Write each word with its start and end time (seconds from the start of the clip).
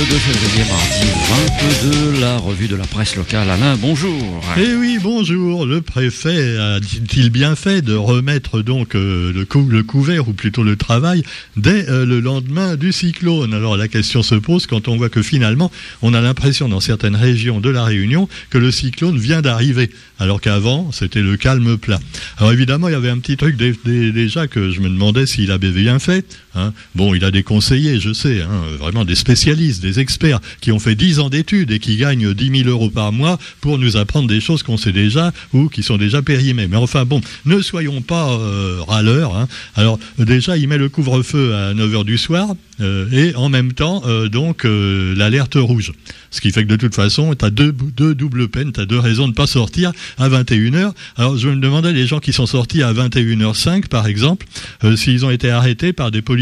22 0.00 0.16
février, 0.16 0.64
mardi 0.70 1.10
22, 1.82 2.20
la 2.22 2.38
revue 2.38 2.68
de 2.68 2.76
la 2.76 2.86
presse 2.86 3.16
locale. 3.16 3.50
Alain, 3.50 3.76
bonjour. 3.76 4.42
Eh 4.56 4.74
oui, 4.74 4.98
bonjour. 4.98 5.66
Le 5.66 5.82
préfet 5.82 6.56
a-t-il 6.56 7.28
bien 7.28 7.54
fait 7.54 7.82
de 7.82 7.92
remettre 7.92 8.62
donc 8.62 8.94
euh, 8.94 9.30
le, 9.30 9.82
couvert, 9.82 10.26
ou 10.26 10.32
plutôt 10.32 10.62
le 10.62 10.76
travail, 10.76 11.22
dès 11.58 11.86
euh, 11.90 12.06
le 12.06 12.20
lendemain 12.20 12.76
du 12.76 12.92
cyclone 12.92 13.52
Alors 13.52 13.76
la 13.76 13.88
question 13.88 14.22
se 14.22 14.36
pose 14.36 14.66
quand 14.66 14.88
on 14.88 14.96
voit 14.96 15.10
que 15.10 15.20
finalement, 15.20 15.70
on 16.00 16.14
a 16.14 16.22
l'impression 16.22 16.70
dans 16.70 16.80
certaines 16.80 17.16
régions 17.16 17.60
de 17.60 17.68
la 17.68 17.84
Réunion 17.84 18.26
que 18.48 18.56
le 18.56 18.70
cyclone 18.70 19.18
vient 19.18 19.42
d'arriver, 19.42 19.90
alors 20.18 20.40
qu'avant, 20.40 20.92
c'était 20.92 21.20
le 21.20 21.36
calme 21.36 21.76
plat. 21.76 22.00
Alors 22.38 22.52
évidemment, 22.52 22.88
il 22.88 22.92
y 22.92 22.94
avait 22.94 23.10
un 23.10 23.18
petit 23.18 23.36
truc 23.36 23.56
déjà 23.56 24.46
que 24.46 24.70
je 24.70 24.80
me 24.80 24.88
demandais 24.88 25.26
s'il 25.26 25.50
avait 25.50 25.72
bien 25.72 25.98
fait. 25.98 26.24
Hein. 26.54 26.72
Bon, 26.94 27.14
il 27.14 27.24
a 27.24 27.30
des 27.30 27.42
conseillers, 27.42 28.00
je 28.00 28.12
sais, 28.12 28.42
hein, 28.42 28.62
vraiment 28.78 29.04
des 29.04 29.14
spécialistes, 29.14 29.80
des 29.82 30.00
experts 30.00 30.40
qui 30.60 30.72
ont 30.72 30.80
fait 30.80 30.96
10 30.96 31.20
ans 31.20 31.30
d'études 31.30 31.70
et 31.70 31.78
qui 31.78 31.96
gagnent 31.96 32.34
10 32.34 32.62
000 32.64 32.68
euros 32.68 32.90
par 32.90 33.12
mois 33.12 33.38
pour 33.60 33.78
nous 33.78 33.96
apprendre 33.96 34.28
des 34.28 34.40
choses 34.40 34.62
qu'on 34.62 34.76
sait 34.76 34.92
déjà 34.92 35.32
ou 35.52 35.68
qui 35.68 35.82
sont 35.82 35.96
déjà 35.96 36.22
périmées. 36.22 36.66
Mais 36.66 36.76
enfin 36.76 37.04
bon, 37.04 37.20
ne 37.44 37.60
soyons 37.60 38.02
pas 38.02 38.32
euh, 38.32 38.78
râleurs. 38.86 39.36
Hein. 39.36 39.46
Alors 39.76 39.98
déjà, 40.18 40.56
il 40.56 40.66
met 40.66 40.78
le 40.78 40.88
couvre-feu 40.88 41.54
à 41.54 41.72
9h 41.74 42.04
du 42.04 42.18
soir 42.18 42.48
euh, 42.80 43.06
et 43.12 43.34
en 43.36 43.48
même 43.48 43.72
temps, 43.72 44.02
euh, 44.06 44.28
donc, 44.28 44.64
l'alerte 44.64 45.54
rouge. 45.54 45.92
Ce 46.32 46.40
qui 46.40 46.50
fait 46.50 46.64
que 46.64 46.68
de 46.68 46.76
toute 46.76 46.94
façon, 46.94 47.34
tu 47.34 47.44
as 47.44 47.50
deux, 47.50 47.72
deux 47.72 48.14
doubles 48.14 48.48
peines, 48.48 48.72
tu 48.72 48.80
as 48.80 48.86
deux 48.86 48.98
raisons 48.98 49.24
de 49.24 49.30
ne 49.30 49.34
pas 49.34 49.46
sortir 49.46 49.92
à 50.18 50.28
21h. 50.28 50.92
Alors 51.16 51.36
je 51.36 51.48
me 51.48 51.56
demandais, 51.56 51.92
les 51.92 52.06
gens 52.06 52.18
qui 52.18 52.32
sont 52.32 52.46
sortis 52.46 52.82
à 52.82 52.92
21h05, 52.92 53.88
par 53.88 54.06
exemple, 54.06 54.46
s'ils 54.96 55.24
ont 55.24 55.30
été 55.30 55.50
arrêtés 55.50 55.92
par 55.92 56.10
des 56.10 56.22
policiers. 56.22 56.39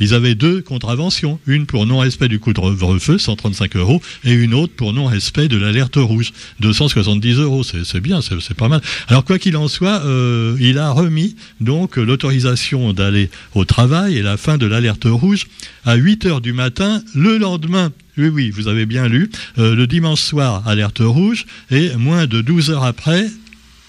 Ils 0.00 0.14
avaient 0.14 0.34
deux 0.34 0.62
contraventions, 0.62 1.40
une 1.46 1.66
pour 1.66 1.84
non-respect 1.86 2.28
du 2.28 2.38
couvre-feu, 2.38 3.18
135 3.18 3.76
euros, 3.76 4.00
et 4.24 4.32
une 4.32 4.54
autre 4.54 4.72
pour 4.74 4.92
non-respect 4.92 5.48
de 5.48 5.56
l'alerte 5.56 5.96
rouge, 5.96 6.32
270 6.60 7.38
euros. 7.38 7.62
C'est 7.64 8.00
bien, 8.00 8.20
c'est 8.22 8.54
pas 8.54 8.68
mal. 8.68 8.80
Alors 9.08 9.24
quoi 9.24 9.38
qu'il 9.38 9.56
en 9.56 9.66
soit, 9.66 10.02
euh, 10.04 10.56
il 10.60 10.78
a 10.78 10.90
remis 10.90 11.36
donc 11.60 11.96
l'autorisation 11.96 12.92
d'aller 12.92 13.30
au 13.54 13.64
travail 13.64 14.16
et 14.16 14.22
la 14.22 14.36
fin 14.36 14.56
de 14.56 14.66
l'alerte 14.66 15.06
rouge 15.06 15.46
à 15.84 15.96
8 15.96 16.26
heures 16.26 16.40
du 16.40 16.52
matin 16.52 17.02
le 17.14 17.38
lendemain. 17.38 17.92
Oui, 18.16 18.28
oui, 18.28 18.50
vous 18.50 18.68
avez 18.68 18.86
bien 18.86 19.08
lu. 19.08 19.30
Euh, 19.58 19.74
le 19.74 19.86
dimanche 19.86 20.20
soir, 20.20 20.66
alerte 20.66 21.00
rouge, 21.00 21.46
et 21.70 21.94
moins 21.96 22.26
de 22.26 22.40
12 22.40 22.70
heures 22.70 22.84
après, 22.84 23.28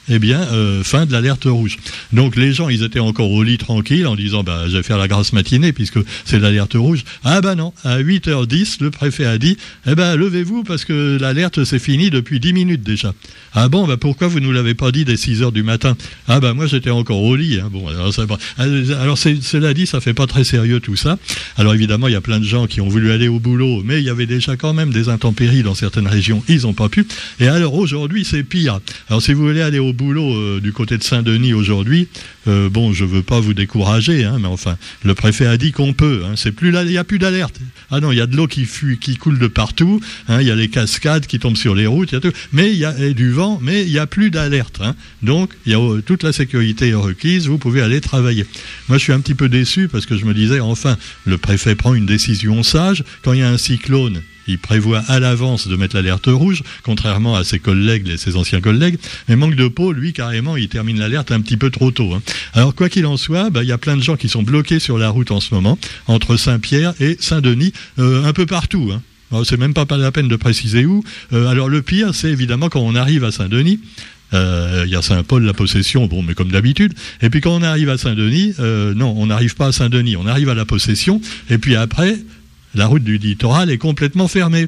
eh 0.10 0.20
bien, 0.20 0.42
euh, 0.42 0.84
fin 0.84 1.06
de 1.06 1.12
l'alerte 1.12 1.46
rouge. 1.46 1.78
Donc 2.14 2.36
les 2.36 2.54
gens, 2.54 2.70
ils 2.70 2.84
étaient 2.84 3.00
encore 3.00 3.32
au 3.32 3.44
lit 3.44 3.58
tranquille 3.58 4.08
en 4.08 4.16
disant, 4.16 4.44
bah, 4.44 4.64
je 4.68 4.78
vais 4.78 4.84
faire 4.84 4.98
la 4.98 5.08
grasse 5.08 5.34
matinée 5.34 5.74
puisque 5.74 6.00
c'est 6.26 6.40
l'alerte 6.40 6.74
rouge. 6.74 7.04
Ah 7.24 7.42
bah 7.42 7.56
non, 7.56 7.74
à 7.84 8.00
8h10, 8.00 8.78
le 8.82 8.92
préfet 8.92 9.26
a 9.26 9.38
dit, 9.38 9.58
eh 9.88 9.96
ben 9.96 10.16
levez-vous 10.16 10.64
parce 10.64 10.86
que 10.86 11.18
l'alerte 11.20 11.64
c'est 11.64 11.80
fini 11.80 12.10
depuis 12.10 12.40
10 12.40 12.54
minutes 12.54 12.84
déjà. 12.84 13.14
Ah 13.54 13.70
bon, 13.70 13.88
bah 13.88 13.98
pourquoi 13.98 14.28
vous 14.28 14.40
nous 14.40 14.52
l'avez 14.52 14.74
pas 14.74 14.92
dit 14.92 15.06
dès 15.06 15.16
6h 15.16 15.52
du 15.52 15.64
matin? 15.64 15.96
Ah 16.28 16.40
bah 16.40 16.54
moi 16.54 16.68
j'étais 16.68 16.90
encore 16.90 17.22
au 17.22 17.36
lit. 17.36 17.60
Hein. 17.60 17.70
Bon, 17.72 17.88
alors, 17.88 18.14
alors 19.02 19.18
cela 19.18 19.74
dit, 19.74 19.88
ça 19.88 20.02
fait 20.02 20.14
pas 20.14 20.28
très 20.28 20.44
sérieux 20.44 20.80
tout 20.80 20.96
ça. 20.96 21.18
Alors 21.58 21.74
évidemment, 21.74 22.08
il 22.08 22.14
y 22.14 22.18
a 22.18 22.22
plein 22.22 22.40
de 22.40 22.46
gens 22.46 22.68
qui 22.68 22.82
ont 22.82 22.88
voulu 22.88 23.12
aller 23.12 23.28
au 23.28 23.40
boulot, 23.40 23.82
mais 23.84 24.00
il 24.00 24.06
y 24.06 24.10
avait 24.10 24.26
déjà 24.26 24.56
quand 24.56 24.74
même 24.74 24.92
des 24.92 25.10
intempéries 25.10 25.64
dans 25.64 25.76
certaines 25.76 26.08
régions, 26.08 26.44
ils 26.48 26.62
n'ont 26.62 26.74
pas 26.74 26.90
pu. 26.90 27.06
Et 27.40 27.48
alors 27.48 27.76
aujourd'hui, 27.76 28.26
c'est 28.26 28.44
pire. 28.44 28.80
Alors 29.10 29.22
si 29.22 29.34
vous 29.34 29.46
voulez 29.46 29.62
aller 29.62 29.80
au 29.80 29.94
boulot 30.00 30.34
euh, 30.34 30.62
du 30.62 30.72
côté 30.72 30.98
de 30.98 31.04
Saint-Denis 31.04 31.54
aujourd'hui, 31.54 32.08
euh, 32.48 32.70
bon, 32.70 32.94
je 32.94 33.04
veux 33.04 33.22
pas 33.22 33.42
vous 33.42 33.54
décourager, 33.54 34.24
hein, 34.24 34.38
mais 34.40 34.48
enfin, 34.48 34.78
le 35.04 35.14
préfet 35.14 35.46
a 35.46 35.58
dit 35.58 35.74
qu'on 35.74 35.92
peut. 35.92 36.24
Hein, 36.26 36.36
c'est 36.38 36.54
plus 36.54 36.70
il 36.70 36.88
n'y 36.88 36.98
a 36.98 37.04
plus 37.04 37.20
d'alerte. 37.20 37.60
Ah 37.92 38.00
non, 38.00 38.12
il 38.14 38.18
y 38.18 38.22
a 38.22 38.26
de 38.26 38.36
l'eau 38.36 38.48
qui, 38.48 38.66
qui 39.00 39.18
coule 39.18 39.38
de 39.40 39.48
partout. 39.48 40.00
Hein, 40.30 40.40
il 40.40 40.48
y 40.48 40.52
a 40.52 40.56
les 40.56 40.70
cascades 40.70 41.28
qui 41.28 41.38
tombent 41.38 41.58
sur 41.58 41.76
les 41.76 41.86
routes, 41.86 42.14
y 42.14 42.16
a 42.16 42.22
tout. 42.22 42.32
Mais 42.54 42.72
il 42.72 42.78
y 42.78 42.86
a 42.86 42.94
du 43.14 43.32
vent, 43.32 43.60
mais 43.62 43.84
il 43.84 43.92
n'y 43.92 44.00
a 44.00 44.08
plus 44.08 44.32
d'alerte. 44.32 44.82
Donc, 45.22 45.52
il 45.66 45.74
y 45.74 45.76
a 45.76 45.80
euh, 45.80 46.02
toute 46.02 46.24
la 46.24 46.32
sécurité 46.32 46.94
requise. 46.94 47.48
Vous 47.48 47.58
pouvez 47.58 47.82
aller 47.82 48.00
travailler. 48.00 48.46
Moi, 48.88 48.98
je 48.98 49.04
suis 49.04 49.14
un 49.14 49.20
petit 49.20 49.36
peu 49.36 49.50
déçu 49.50 49.90
parce 49.90 50.06
que 50.06 50.18
je 50.18 50.24
me 50.24 50.34
disais, 50.34 50.62
enfin, 50.62 50.96
le 51.26 51.38
préfet 51.38 51.76
prend 51.76 51.94
une 51.94 52.06
décision 52.06 52.64
sage 52.64 53.04
quand 53.24 53.34
il 53.34 53.40
y 53.40 53.44
a 53.44 53.50
un 53.50 53.58
cyclone 53.58 54.22
il 54.50 54.58
prévoit 54.58 55.00
à 55.08 55.20
l'avance 55.20 55.68
de 55.68 55.76
mettre 55.76 55.96
l'alerte 55.96 56.28
rouge, 56.28 56.64
contrairement 56.84 57.36
à 57.36 57.44
ses 57.44 57.60
collègues, 57.60 58.18
ses 58.18 58.36
anciens 58.36 58.62
collègues. 58.62 58.98
Mais 59.28 59.36
manque 59.36 59.56
de 59.56 59.68
peau, 59.68 59.92
lui, 59.92 60.12
carrément, 60.12 60.58
il 60.58 60.68
termine 60.68 61.00
l'alerte 61.00 61.32
un 61.32 61.42
petit 61.42 61.58
peu 61.58 61.70
trop 61.70 61.92
tôt. 61.92 62.14
Hein. 62.14 62.22
Alors, 62.54 62.74
quoi 62.76 62.90
qu'il 62.90 63.06
en 63.06 63.18
soit, 63.18 63.50
bah, 63.50 63.64
il 63.64 63.70
y 63.70 63.72
a 63.72 63.78
plein 63.78 63.96
de 63.96 64.02
gens 64.02 64.18
qui 64.18 64.28
sont 64.28 64.44
bloqués 64.44 64.80
sur 64.80 64.98
la 64.98 65.10
route 65.10 65.32
en 65.32 65.40
ce 65.40 65.54
moment, 65.54 65.78
entre 66.08 66.36
Saint-Pierre 66.36 66.94
et 67.00 67.18
Saint-Denis, 67.20 67.74
euh, 68.00 68.26
un 68.26 68.34
peu 68.34 68.46
partout. 68.46 68.92
Hein. 68.92 69.44
C'est 69.46 69.58
même 69.58 69.76
pas, 69.76 69.86
la 69.98 70.12
peine 70.12 70.28
de 70.28 70.36
préciser 70.36 70.86
où. 70.86 71.04
Euh, 71.34 71.48
alors, 71.48 71.70
le 71.70 71.82
pire, 71.84 72.16
c'est 72.16 72.30
évidemment 72.30 72.70
quand 72.70 72.82
on 72.82 72.96
arrive 72.96 73.24
à 73.24 73.32
Saint-Denis. 73.32 73.80
Euh, 74.34 74.84
il 74.86 74.92
y 74.92 74.96
a 74.96 75.02
Saint-Paul, 75.02 75.44
la 75.44 75.54
possession, 75.54 76.08
bon, 76.08 76.24
mais 76.24 76.34
comme 76.34 76.52
d'habitude. 76.52 76.94
Et 77.22 77.30
puis 77.32 77.42
quand 77.42 77.56
on 77.56 77.64
arrive 77.64 77.90
à 77.90 77.98
Saint-Denis, 77.98 78.54
non, 78.60 79.16
on 79.18 79.26
n'arrive 79.26 79.56
pas 79.56 79.68
à 79.68 79.72
Saint-Denis, 79.72 80.18
on 80.18 80.28
arrive 80.28 80.50
à 80.50 80.54
la 80.54 80.66
possession. 80.66 81.20
Et 81.50 81.58
puis 81.58 81.76
après, 81.76 82.16
la 82.76 82.88
route 82.88 83.04
du 83.04 83.18
littoral 83.18 83.70
est 83.70 83.78
complètement 83.78 84.28
fermée. 84.28 84.68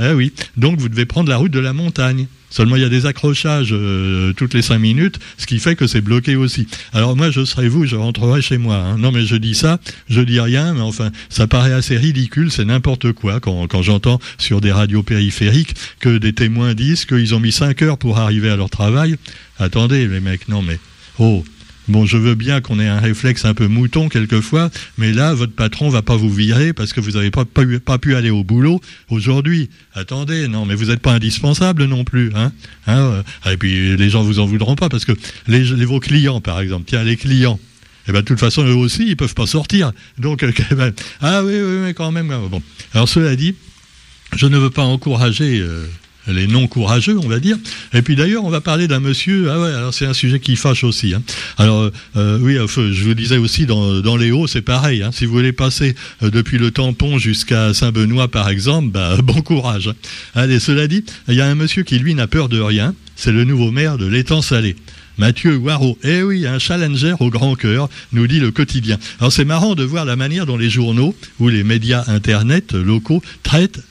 Eh 0.00 0.12
oui, 0.12 0.32
donc 0.56 0.78
vous 0.78 0.88
devez 0.88 1.04
prendre 1.04 1.28
la 1.28 1.36
route 1.36 1.52
de 1.52 1.58
la 1.58 1.72
montagne. 1.72 2.26
Seulement, 2.48 2.76
il 2.76 2.82
y 2.82 2.84
a 2.84 2.90
des 2.90 3.06
accrochages 3.06 3.70
euh, 3.72 4.34
toutes 4.34 4.52
les 4.52 4.60
cinq 4.60 4.78
minutes, 4.78 5.18
ce 5.38 5.46
qui 5.46 5.58
fait 5.58 5.74
que 5.74 5.86
c'est 5.86 6.02
bloqué 6.02 6.36
aussi. 6.36 6.66
Alors 6.92 7.16
moi, 7.16 7.30
je 7.30 7.46
serais 7.46 7.68
vous, 7.68 7.86
je 7.86 7.96
rentrerai 7.96 8.42
chez 8.42 8.58
moi. 8.58 8.76
Hein. 8.76 8.98
Non, 8.98 9.10
mais 9.10 9.24
je 9.24 9.36
dis 9.36 9.54
ça, 9.54 9.80
je 10.08 10.20
dis 10.20 10.38
rien, 10.38 10.74
mais 10.74 10.80
enfin, 10.82 11.10
ça 11.30 11.46
paraît 11.46 11.72
assez 11.72 11.96
ridicule, 11.96 12.50
c'est 12.50 12.66
n'importe 12.66 13.12
quoi 13.12 13.40
quand, 13.40 13.66
quand 13.68 13.80
j'entends 13.80 14.20
sur 14.36 14.60
des 14.60 14.70
radios 14.70 15.02
périphériques 15.02 15.74
que 16.00 16.18
des 16.18 16.34
témoins 16.34 16.74
disent 16.74 17.06
qu'ils 17.06 17.34
ont 17.34 17.40
mis 17.40 17.52
cinq 17.52 17.80
heures 17.80 17.96
pour 17.96 18.18
arriver 18.18 18.50
à 18.50 18.56
leur 18.56 18.68
travail. 18.68 19.16
Attendez, 19.58 20.06
les 20.06 20.20
mecs, 20.20 20.48
non 20.48 20.60
mais... 20.60 20.78
Oh, 21.18 21.44
Bon, 21.88 22.06
je 22.06 22.16
veux 22.16 22.36
bien 22.36 22.60
qu'on 22.60 22.78
ait 22.78 22.86
un 22.86 23.00
réflexe 23.00 23.44
un 23.44 23.54
peu 23.54 23.66
mouton 23.66 24.08
quelquefois, 24.08 24.70
mais 24.98 25.12
là, 25.12 25.34
votre 25.34 25.52
patron 25.52 25.88
va 25.88 26.02
pas 26.02 26.16
vous 26.16 26.30
virer 26.30 26.72
parce 26.72 26.92
que 26.92 27.00
vous 27.00 27.12
n'avez 27.12 27.30
pas, 27.32 27.44
pu 27.98 28.14
aller 28.14 28.30
au 28.30 28.44
boulot 28.44 28.80
aujourd'hui. 29.10 29.68
Attendez, 29.94 30.46
non, 30.46 30.64
mais 30.64 30.76
vous 30.76 30.86
n'êtes 30.86 31.00
pas 31.00 31.12
indispensable 31.12 31.84
non 31.86 32.04
plus. 32.04 32.30
Hein, 32.34 32.52
hein 32.86 33.22
et 33.50 33.56
puis, 33.56 33.96
les 33.96 34.10
gens 34.10 34.22
vous 34.22 34.38
en 34.38 34.46
voudront 34.46 34.76
pas 34.76 34.88
parce 34.88 35.04
que 35.04 35.12
les, 35.48 35.62
vos 35.84 35.98
clients, 35.98 36.40
par 36.40 36.60
exemple, 36.60 36.84
tiens, 36.86 37.02
les 37.02 37.16
clients, 37.16 37.58
eh 38.08 38.12
ben, 38.12 38.20
de 38.20 38.26
toute 38.26 38.40
façon, 38.40 38.64
eux 38.64 38.74
aussi, 38.74 39.08
ils 39.08 39.16
peuvent 39.16 39.34
pas 39.34 39.46
sortir. 39.46 39.92
Donc, 40.18 40.44
euh, 40.44 40.52
ah 41.20 41.42
oui, 41.44 41.54
oui, 41.54 41.78
mais 41.84 41.94
quand 41.94 42.12
même. 42.12 42.28
Bon. 42.48 42.62
Alors, 42.94 43.08
cela 43.08 43.34
dit, 43.34 43.56
je 44.36 44.46
ne 44.46 44.56
veux 44.56 44.70
pas 44.70 44.82
encourager 44.82 45.58
euh, 45.60 45.86
les 46.26 46.46
non 46.46 46.66
courageux, 46.66 47.18
on 47.18 47.28
va 47.28 47.40
dire. 47.40 47.56
Et 47.92 48.02
puis 48.02 48.16
d'ailleurs, 48.16 48.44
on 48.44 48.50
va 48.50 48.60
parler 48.60 48.88
d'un 48.88 49.00
monsieur. 49.00 49.50
Ah 49.50 49.60
ouais, 49.60 49.72
alors 49.72 49.94
c'est 49.94 50.06
un 50.06 50.14
sujet 50.14 50.40
qui 50.40 50.56
fâche 50.56 50.84
aussi. 50.84 51.14
Hein. 51.14 51.22
Alors 51.58 51.90
euh, 52.16 52.38
oui, 52.40 52.54
je 52.54 53.04
vous 53.04 53.14
disais 53.14 53.38
aussi 53.38 53.66
dans, 53.66 54.16
les 54.16 54.30
hauts, 54.30 54.46
c'est 54.46 54.62
pareil. 54.62 55.02
Hein. 55.02 55.10
Si 55.12 55.26
vous 55.26 55.32
voulez 55.32 55.52
passer 55.52 55.94
euh, 56.22 56.30
depuis 56.30 56.58
le 56.58 56.70
tampon 56.70 57.18
jusqu'à 57.18 57.74
Saint-Benoît, 57.74 58.28
par 58.28 58.48
exemple, 58.48 58.90
bah, 58.90 59.16
bon 59.22 59.42
courage. 59.42 59.90
Allez, 60.34 60.60
cela 60.60 60.86
dit, 60.86 61.04
il 61.28 61.34
y 61.34 61.40
a 61.40 61.46
un 61.46 61.54
monsieur 61.54 61.82
qui 61.82 61.98
lui 61.98 62.14
n'a 62.14 62.26
peur 62.26 62.48
de 62.48 62.60
rien. 62.60 62.94
C'est 63.16 63.32
le 63.32 63.44
nouveau 63.44 63.70
maire 63.70 63.98
de 63.98 64.06
l'étang 64.06 64.42
salé. 64.42 64.76
Mathieu 65.18 65.56
Waro, 65.56 65.98
eh 66.02 66.22
oui, 66.22 66.46
un 66.46 66.58
challenger 66.58 67.14
au 67.20 67.28
grand 67.28 67.54
cœur, 67.54 67.88
nous 68.12 68.26
dit 68.26 68.40
le 68.40 68.50
quotidien. 68.50 68.98
Alors 69.20 69.32
c'est 69.32 69.44
marrant 69.44 69.74
de 69.74 69.84
voir 69.84 70.04
la 70.04 70.16
manière 70.16 70.46
dont 70.46 70.56
les 70.56 70.70
journaux 70.70 71.14
ou 71.38 71.48
les 71.48 71.64
médias 71.64 72.04
internet 72.06 72.72
locaux 72.72 73.22
traitent 73.42 73.82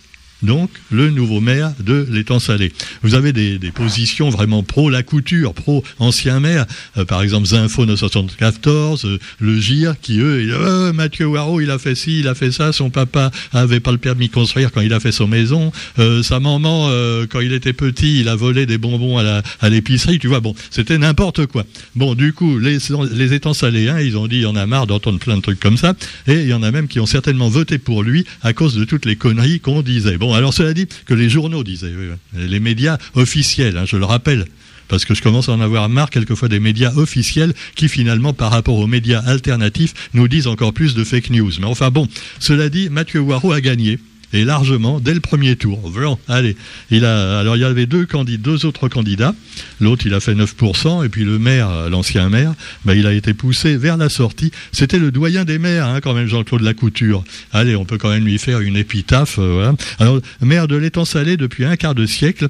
donc 0.43 0.69
le 0.91 1.09
nouveau 1.09 1.39
maire 1.39 1.73
de 1.79 2.07
l'étang 2.09 2.39
salé. 2.39 2.71
Vous 3.03 3.15
avez 3.15 3.33
des, 3.33 3.59
positions 3.73 4.29
vraiment 4.29 4.63
pro 4.63 4.89
la 4.89 5.01
couture, 5.01 5.53
pro 5.53 5.83
ancien 5.97 6.39
maire, 6.39 6.65
euh, 6.97 7.05
par 7.05 7.21
exemple 7.21 7.47
Zinfo 7.47 7.85
974, 7.85 9.05
euh, 9.05 9.19
le 9.39 9.59
GIR, 9.59 9.99
qui 9.99 10.19
eux, 10.19 10.51
euh, 10.51 10.91
Mathieu 10.93 11.25
Waro, 11.25 11.61
il 11.61 11.71
a 11.71 11.79
fait 11.79 11.95
ci, 11.95 12.19
il 12.19 12.27
a 12.27 12.35
fait 12.35 12.51
ça, 12.51 12.73
son 12.73 12.89
papa 12.89 13.31
avait 13.53 13.79
pas 13.79 13.91
le 13.91 13.97
permis 13.97 14.27
de 14.27 14.33
construire 14.33 14.71
quand 14.71 14.81
il 14.81 14.93
a 14.93 14.99
fait 14.99 15.11
son 15.11 15.27
maison, 15.27 15.71
sa 15.97 16.39
maman, 16.39 16.89
quand 17.29 17.39
il 17.39 17.53
était 17.53 17.73
petit, 17.73 18.19
il 18.19 18.27
a 18.27 18.35
volé 18.35 18.65
des 18.65 18.77
bonbons 18.77 19.17
à 19.17 19.69
l'épicerie, 19.69 20.19
tu 20.19 20.27
vois, 20.27 20.39
bon, 20.39 20.53
c'était 20.69 20.97
n'importe 20.97 21.45
quoi. 21.45 21.65
Bon, 21.95 22.15
du 22.15 22.33
coup, 22.33 22.59
les, 22.59 23.33
étangs 23.33 23.53
saléens, 23.53 23.99
ils 23.99 24.17
ont 24.17 24.27
dit, 24.27 24.37
il 24.37 24.41
y 24.41 24.45
en 24.45 24.55
a 24.55 24.65
marre 24.65 24.87
d'entendre 24.87 25.19
plein 25.19 25.37
de 25.37 25.41
trucs 25.41 25.59
comme 25.59 25.77
ça, 25.77 25.93
et 26.27 26.33
il 26.33 26.47
y 26.47 26.53
en 26.53 26.63
a 26.63 26.71
même 26.71 26.87
qui 26.87 26.99
ont 26.99 27.05
certainement 27.05 27.49
voté 27.49 27.77
pour 27.77 28.03
lui 28.03 28.25
à 28.41 28.53
cause 28.53 28.75
de 28.75 28.83
toutes 28.83 29.05
les 29.05 29.15
conneries 29.15 29.59
qu'on 29.59 29.81
disait. 29.81 30.17
Bon, 30.17 30.30
alors 30.33 30.53
cela 30.53 30.73
dit 30.73 30.87
que 31.05 31.13
les 31.13 31.29
journaux 31.29 31.63
disaient, 31.63 31.93
les 32.33 32.59
médias 32.59 32.97
officiels, 33.15 33.77
hein, 33.77 33.85
je 33.85 33.97
le 33.97 34.05
rappelle, 34.05 34.45
parce 34.87 35.05
que 35.05 35.15
je 35.15 35.21
commence 35.21 35.47
à 35.47 35.53
en 35.53 35.61
avoir 35.61 35.87
marre 35.87 36.09
quelquefois 36.09 36.49
des 36.49 36.59
médias 36.59 36.91
officiels 36.95 37.53
qui 37.75 37.87
finalement 37.87 38.33
par 38.33 38.51
rapport 38.51 38.75
aux 38.75 38.87
médias 38.87 39.19
alternatifs 39.19 39.93
nous 40.13 40.27
disent 40.27 40.47
encore 40.47 40.73
plus 40.73 40.95
de 40.95 41.03
fake 41.03 41.29
news. 41.29 41.51
Mais 41.59 41.65
enfin 41.65 41.91
bon, 41.91 42.07
cela 42.39 42.67
dit, 42.67 42.89
Mathieu 42.89 43.21
Waro 43.21 43.53
a 43.53 43.61
gagné. 43.61 43.99
Et 44.33 44.43
largement 44.43 44.99
dès 44.99 45.13
le 45.13 45.19
premier 45.19 45.55
tour. 45.55 45.79
Voilà, 45.83 46.15
allez. 46.27 46.55
Il 46.89 47.05
a, 47.05 47.39
alors 47.39 47.55
il 47.55 47.59
y 47.59 47.65
avait 47.65 47.85
deux, 47.85 48.05
candidats, 48.05 48.41
deux 48.41 48.65
autres 48.65 48.87
candidats. 48.87 49.35
L'autre, 49.79 50.05
il 50.05 50.13
a 50.13 50.19
fait 50.19 50.33
9%, 50.33 51.05
et 51.05 51.09
puis 51.09 51.23
le 51.23 51.39
maire, 51.39 51.89
l'ancien 51.89 52.29
maire, 52.29 52.53
ben, 52.85 52.93
il 52.93 53.07
a 53.07 53.13
été 53.13 53.33
poussé 53.33 53.77
vers 53.77 53.97
la 53.97 54.09
sortie. 54.09 54.51
C'était 54.71 54.99
le 54.99 55.11
doyen 55.11 55.45
des 55.45 55.59
maires, 55.59 55.87
hein, 55.87 56.01
quand 56.01 56.13
même, 56.13 56.27
Jean-Claude 56.27 56.61
Lacouture. 56.61 57.23
Allez, 57.51 57.75
on 57.75 57.85
peut 57.85 57.97
quand 57.97 58.09
même 58.09 58.25
lui 58.25 58.37
faire 58.37 58.59
une 58.61 58.77
épitaphe. 58.77 59.37
Euh, 59.39 59.71
alors, 59.99 60.19
maire 60.41 60.67
de 60.67 60.75
l'étang 60.75 61.05
salé 61.05 61.37
depuis 61.37 61.65
un 61.65 61.75
quart 61.75 61.95
de 61.95 62.05
siècle. 62.05 62.47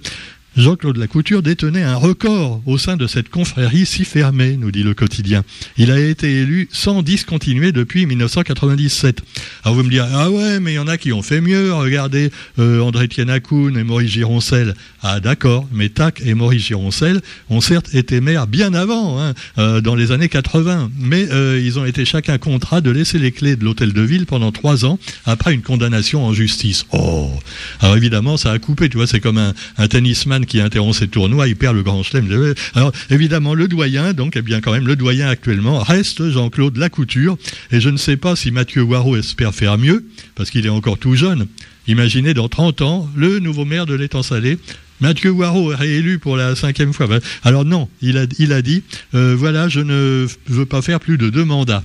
Jean-Claude 0.57 0.98
Lacouture 0.98 1.42
détenait 1.42 1.83
un 1.83 1.95
record 1.95 2.62
au 2.65 2.77
sein 2.77 2.98
de 2.98 3.07
cette 3.07 3.30
confrérie 3.30 3.86
si 3.86 4.03
fermée, 4.03 4.57
nous 4.57 4.69
dit 4.69 4.83
le 4.83 4.94
quotidien. 4.94 5.45
Il 5.77 5.92
a 5.92 6.00
été 6.00 6.42
élu 6.42 6.68
sans 6.74 7.03
discontinuer 7.03 7.71
depuis 7.71 8.06
1997. 8.06 9.21
Alors 9.63 9.77
vous 9.77 9.83
me 9.83 9.89
direz, 9.89 10.09
ah 10.12 10.30
ouais, 10.30 10.59
mais 10.59 10.74
il 10.74 10.75
y 10.75 10.80
en 10.80 10.88
a 10.88 10.98
qui 10.98 11.13
ont 11.13 11.21
fait 11.21 11.39
mieux. 11.39 11.74
Regardez 11.74 12.31
euh, 12.59 12.81
André 12.81 13.07
Tienakoun 13.07 13.77
et 13.77 13.83
Maurice 13.86 14.12
Gironcel. 14.12 14.75
Ah 15.01 15.21
d'accord, 15.21 15.69
mais 15.71 15.88
Tac 15.88 16.21
et 16.25 16.33
Maurice 16.33 16.65
Gironcel 16.65 17.21
ont 17.50 17.62
certes 17.62 17.95
été 17.95 18.19
maires 18.19 18.45
bien 18.45 18.74
avant, 18.74 19.21
hein, 19.21 19.33
euh, 19.57 19.80
dans 19.80 19.95
les 19.95 20.12
années 20.12 20.30
80, 20.30 20.92
mais 21.00 21.31
euh, 21.31 21.62
ils 21.63 21.80
ont 21.80 21.86
été 21.86 22.04
chacun 22.04 22.38
contrat 22.38 22.81
de 22.81 22.92
laisser 22.92 23.19
les 23.19 23.31
clés 23.31 23.56
de 23.56 23.63
l'hôtel 23.63 23.94
de 23.94 24.01
ville 24.01 24.25
pendant 24.25 24.51
trois 24.51 24.83
ans 24.83 25.00
après 25.25 25.54
une 25.54 25.62
condamnation 25.62 26.25
en 26.25 26.33
justice. 26.33 26.86
Oh 26.92 27.31
Alors 27.80 27.95
évidemment, 27.95 28.36
ça 28.36 28.51
a 28.51 28.59
coupé, 28.59 28.89
tu 28.89 28.97
vois, 28.97 29.07
c'est 29.07 29.21
comme 29.21 29.38
un, 29.38 29.54
un 29.77 29.88
tennisman 29.88 30.40
qui 30.45 30.59
interrompt 30.59 30.95
ses 30.95 31.07
tournois, 31.07 31.47
il 31.47 31.55
perd 31.55 31.75
le 31.75 31.83
grand 31.83 32.03
chelem. 32.03 32.53
Alors 32.75 32.91
évidemment, 33.09 33.53
le 33.53 33.67
doyen, 33.67 34.13
donc 34.13 34.35
eh 34.35 34.41
bien 34.41 34.61
quand 34.61 34.71
même 34.71 34.88
le 34.88 34.95
doyen 34.95 35.27
actuellement 35.27 35.79
reste 35.79 36.29
Jean-Claude 36.29 36.77
Lacouture. 36.77 37.38
Et 37.71 37.79
je 37.79 37.89
ne 37.89 37.97
sais 37.97 38.17
pas 38.17 38.35
si 38.35 38.51
Mathieu 38.51 38.83
Waro 38.83 39.15
espère 39.15 39.53
faire 39.53 39.77
mieux, 39.77 40.05
parce 40.35 40.49
qu'il 40.49 40.65
est 40.65 40.69
encore 40.69 40.97
tout 40.97 41.15
jeune. 41.15 41.47
Imaginez 41.88 42.33
dans 42.33 42.47
30 42.47 42.81
ans, 42.81 43.09
le 43.15 43.39
nouveau 43.39 43.65
maire 43.65 43.85
de 43.85 43.95
l'étang 43.95 44.23
salé, 44.23 44.57
Mathieu 44.99 45.31
Waro 45.31 45.67
réélu 45.67 46.19
pour 46.19 46.38
la 46.38 46.55
cinquième 46.55 46.94
fois. 46.94 47.07
Alors 47.44 47.65
non, 47.65 47.89
il 48.01 48.17
a, 48.17 48.25
il 48.37 48.53
a 48.53 48.61
dit, 48.61 48.83
euh, 49.15 49.35
voilà, 49.35 49.67
je 49.67 49.79
ne 49.79 50.27
veux 50.47 50.65
pas 50.65 50.83
faire 50.83 50.99
plus 50.99 51.17
de 51.17 51.29
deux 51.29 51.44
mandats. 51.44 51.83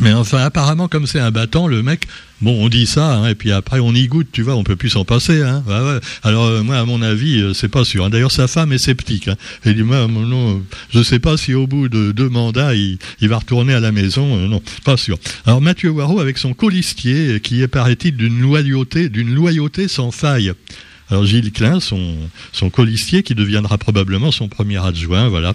Mais 0.00 0.12
enfin, 0.12 0.38
apparemment, 0.38 0.88
comme 0.88 1.06
c'est 1.06 1.20
un 1.20 1.30
battant, 1.30 1.66
le 1.66 1.82
mec, 1.82 2.06
bon, 2.40 2.64
on 2.64 2.68
dit 2.68 2.86
ça, 2.86 3.14
hein, 3.14 3.28
et 3.28 3.34
puis 3.34 3.52
après 3.52 3.78
on 3.78 3.92
y 3.92 4.06
goûte, 4.08 4.28
tu 4.32 4.42
vois, 4.42 4.56
on 4.56 4.64
peut 4.64 4.76
plus 4.76 4.90
s'en 4.90 5.04
passer. 5.04 5.42
Hein. 5.42 5.62
Alors 6.22 6.46
euh, 6.46 6.62
moi, 6.62 6.78
à 6.78 6.84
mon 6.84 7.02
avis, 7.02 7.40
euh, 7.40 7.52
c'est 7.52 7.68
pas 7.68 7.84
sûr. 7.84 8.08
D'ailleurs, 8.08 8.32
sa 8.32 8.48
femme 8.48 8.72
est 8.72 8.78
sceptique. 8.78 9.28
Hein. 9.28 9.36
Elle 9.64 9.76
dit, 9.76 9.82
moi, 9.82 10.08
non, 10.08 10.62
je 10.90 11.02
sais 11.02 11.18
pas 11.18 11.36
si 11.36 11.54
au 11.54 11.66
bout 11.66 11.88
de 11.88 12.12
deux 12.12 12.28
mandats, 12.28 12.74
il, 12.74 12.98
va 13.20 13.38
retourner 13.38 13.74
à 13.74 13.80
la 13.80 13.92
maison. 13.92 14.36
Euh, 14.36 14.48
non, 14.48 14.62
pas 14.84 14.96
sûr. 14.96 15.18
Alors 15.46 15.60
Mathieu 15.60 15.90
Waro, 15.90 16.20
avec 16.20 16.38
son 16.38 16.54
colistier, 16.54 17.40
qui 17.40 17.62
est, 17.62 17.68
paraît-il, 17.68 18.16
d'une 18.16 18.40
loyauté, 18.40 19.08
d'une 19.08 19.34
loyauté 19.34 19.88
sans 19.88 20.10
faille. 20.10 20.52
Alors 21.12 21.26
Gilles 21.26 21.52
Klein, 21.52 21.78
son, 21.78 22.16
son 22.52 22.70
qui 22.70 23.34
deviendra 23.34 23.76
probablement 23.76 24.32
son 24.32 24.48
premier 24.48 24.82
adjoint, 24.82 25.28
voilà. 25.28 25.52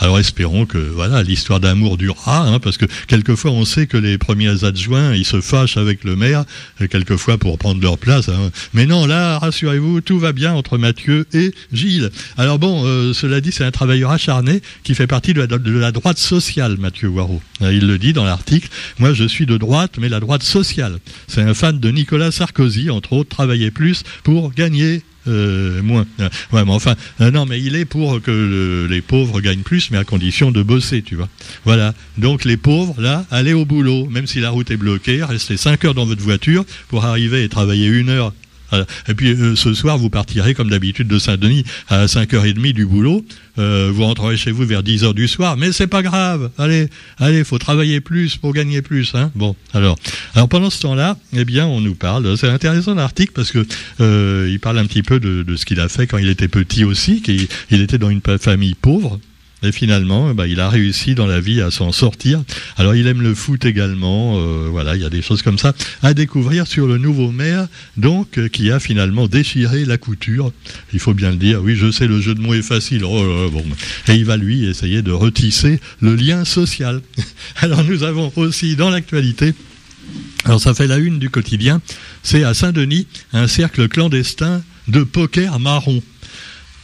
Alors 0.00 0.18
espérons 0.18 0.66
que 0.66 0.78
voilà 0.78 1.22
l'histoire 1.22 1.60
d'amour 1.60 1.96
durera, 1.96 2.40
hein, 2.40 2.58
parce 2.58 2.76
que 2.76 2.86
quelquefois 3.06 3.52
on 3.52 3.64
sait 3.64 3.86
que 3.86 3.96
les 3.96 4.18
premiers 4.18 4.64
adjoints, 4.64 5.14
ils 5.14 5.24
se 5.24 5.40
fâchent 5.40 5.76
avec 5.76 6.02
le 6.02 6.16
maire, 6.16 6.44
euh, 6.80 6.88
quelquefois 6.88 7.38
pour 7.38 7.56
prendre 7.56 7.80
leur 7.80 7.98
place. 7.98 8.28
Hein. 8.28 8.50
Mais 8.74 8.84
non, 8.84 9.06
là, 9.06 9.38
rassurez-vous, 9.38 10.00
tout 10.00 10.18
va 10.18 10.32
bien 10.32 10.54
entre 10.54 10.76
Mathieu 10.76 11.24
et 11.32 11.54
Gilles. 11.72 12.10
Alors 12.36 12.58
bon, 12.58 12.82
euh, 12.84 13.12
cela 13.12 13.40
dit, 13.40 13.52
c'est 13.52 13.64
un 13.64 13.70
travailleur 13.70 14.10
acharné 14.10 14.60
qui 14.82 14.96
fait 14.96 15.06
partie 15.06 15.34
de 15.34 15.40
la, 15.40 15.92
droite 15.92 16.18
sociale, 16.18 16.78
Mathieu 16.80 17.08
Waro. 17.10 17.40
Euh, 17.62 17.72
il 17.72 17.86
le 17.86 17.98
dit 17.98 18.12
dans 18.12 18.24
l'article. 18.24 18.68
Moi, 18.98 19.12
je 19.14 19.22
suis 19.22 19.46
de 19.46 19.56
droite, 19.56 19.98
mais 20.00 20.08
la 20.08 20.18
droite 20.18 20.42
sociale. 20.42 20.98
C'est 21.28 21.42
un 21.42 21.54
fan 21.54 21.78
de 21.78 21.90
Nicolas 21.92 22.32
Sarkozy, 22.32 22.90
entre 22.90 23.12
autres, 23.12 23.28
travailler 23.28 23.70
plus 23.70 24.02
pour 24.24 24.52
gagner 24.52 24.95
euh, 25.28 25.82
moins. 25.82 26.06
Ouais, 26.52 26.64
mais 26.64 26.72
enfin, 26.72 26.94
euh, 27.20 27.30
non, 27.30 27.46
mais 27.46 27.60
il 27.60 27.76
est 27.76 27.84
pour 27.84 28.20
que 28.20 28.86
les 28.88 29.00
pauvres 29.00 29.40
gagnent 29.40 29.62
plus, 29.62 29.90
mais 29.90 29.98
à 29.98 30.04
condition 30.04 30.50
de 30.50 30.62
bosser, 30.62 31.02
tu 31.02 31.14
vois. 31.14 31.28
Voilà. 31.64 31.94
Donc 32.18 32.44
les 32.44 32.56
pauvres, 32.56 32.94
là, 33.00 33.24
allez 33.30 33.52
au 33.52 33.64
boulot, 33.64 34.06
même 34.06 34.26
si 34.26 34.40
la 34.40 34.50
route 34.50 34.70
est 34.70 34.76
bloquée, 34.76 35.22
restez 35.24 35.56
5 35.56 35.84
heures 35.84 35.94
dans 35.94 36.06
votre 36.06 36.22
voiture 36.22 36.64
pour 36.88 37.04
arriver 37.04 37.44
et 37.44 37.48
travailler 37.48 37.86
une 37.88 38.08
heure 38.08 38.32
et 38.72 39.14
puis 39.14 39.30
euh, 39.30 39.56
ce 39.56 39.74
soir, 39.74 39.98
vous 39.98 40.10
partirez 40.10 40.54
comme 40.54 40.70
d'habitude 40.70 41.08
de 41.08 41.18
Saint-Denis 41.18 41.64
à 41.88 42.06
5h30 42.06 42.72
du 42.72 42.86
boulot. 42.86 43.24
Euh, 43.58 43.90
vous 43.92 44.04
rentrerez 44.04 44.36
chez 44.36 44.50
vous 44.50 44.66
vers 44.66 44.82
10h 44.82 45.14
du 45.14 45.28
soir, 45.28 45.56
mais 45.56 45.72
c'est 45.72 45.86
pas 45.86 46.02
grave. 46.02 46.50
Allez, 46.58 46.88
allez, 47.18 47.44
faut 47.44 47.58
travailler 47.58 48.00
plus 48.00 48.36
pour 48.36 48.52
gagner 48.52 48.82
plus. 48.82 49.14
Hein 49.14 49.30
bon, 49.34 49.56
alors, 49.72 49.96
alors 50.34 50.48
pendant 50.48 50.70
ce 50.70 50.80
temps-là, 50.82 51.16
eh 51.32 51.44
bien, 51.44 51.66
on 51.66 51.80
nous 51.80 51.94
parle. 51.94 52.36
C'est 52.36 52.48
intéressant 52.48 52.94
l'article 52.94 53.32
parce 53.34 53.52
que 53.52 53.66
euh, 54.00 54.48
il 54.50 54.60
parle 54.60 54.78
un 54.78 54.86
petit 54.86 55.02
peu 55.02 55.20
de, 55.20 55.56
ce 55.56 55.64
qu'il 55.64 55.80
a 55.80 55.88
fait 55.88 56.06
quand 56.06 56.18
il 56.18 56.28
était 56.28 56.48
petit 56.48 56.84
aussi, 56.84 57.22
qu'il 57.22 57.48
il 57.70 57.80
était 57.80 57.98
dans 57.98 58.10
une 58.10 58.20
famille 58.38 58.74
pauvre. 58.74 59.18
Et 59.62 59.72
finalement, 59.72 60.34
bah, 60.34 60.46
il 60.46 60.60
a 60.60 60.68
réussi 60.68 61.14
dans 61.14 61.26
la 61.26 61.40
vie 61.40 61.62
à 61.62 61.70
s'en 61.70 61.90
sortir. 61.90 62.42
Alors 62.76 62.94
il 62.94 63.06
aime 63.06 63.22
le 63.22 63.34
foot 63.34 63.64
également. 63.64 64.38
Euh, 64.38 64.68
voilà, 64.70 64.96
il 64.96 65.02
y 65.02 65.04
a 65.04 65.10
des 65.10 65.22
choses 65.22 65.42
comme 65.42 65.58
ça 65.58 65.72
à 66.02 66.12
découvrir 66.12 66.66
sur 66.66 66.86
le 66.86 66.98
nouveau 66.98 67.30
maire, 67.30 67.66
donc 67.96 68.38
euh, 68.38 68.48
qui 68.48 68.70
a 68.70 68.78
finalement 68.78 69.28
déchiré 69.28 69.86
la 69.86 69.96
couture. 69.96 70.52
Il 70.92 70.98
faut 70.98 71.14
bien 71.14 71.30
le 71.30 71.36
dire. 71.36 71.62
Oui, 71.62 71.74
je 71.74 71.90
sais, 71.90 72.06
le 72.06 72.20
jeu 72.20 72.34
de 72.34 72.40
mots 72.40 72.52
est 72.52 72.62
facile. 72.62 73.04
Oh 73.04 73.50
bon. 73.50 73.64
Et 74.08 74.14
il 74.14 74.26
va 74.26 74.36
lui 74.36 74.66
essayer 74.66 75.00
de 75.00 75.12
retisser 75.12 75.80
le 76.00 76.14
lien 76.14 76.44
social. 76.44 77.00
Alors 77.62 77.82
nous 77.82 78.02
avons 78.02 78.32
aussi 78.36 78.76
dans 78.76 78.90
l'actualité. 78.90 79.54
Alors 80.44 80.60
ça 80.60 80.74
fait 80.74 80.86
la 80.86 80.98
une 80.98 81.18
du 81.18 81.30
quotidien. 81.30 81.80
C'est 82.22 82.44
à 82.44 82.52
Saint-Denis 82.52 83.06
un 83.32 83.48
cercle 83.48 83.88
clandestin 83.88 84.62
de 84.88 85.02
poker 85.02 85.58
marron. 85.58 86.02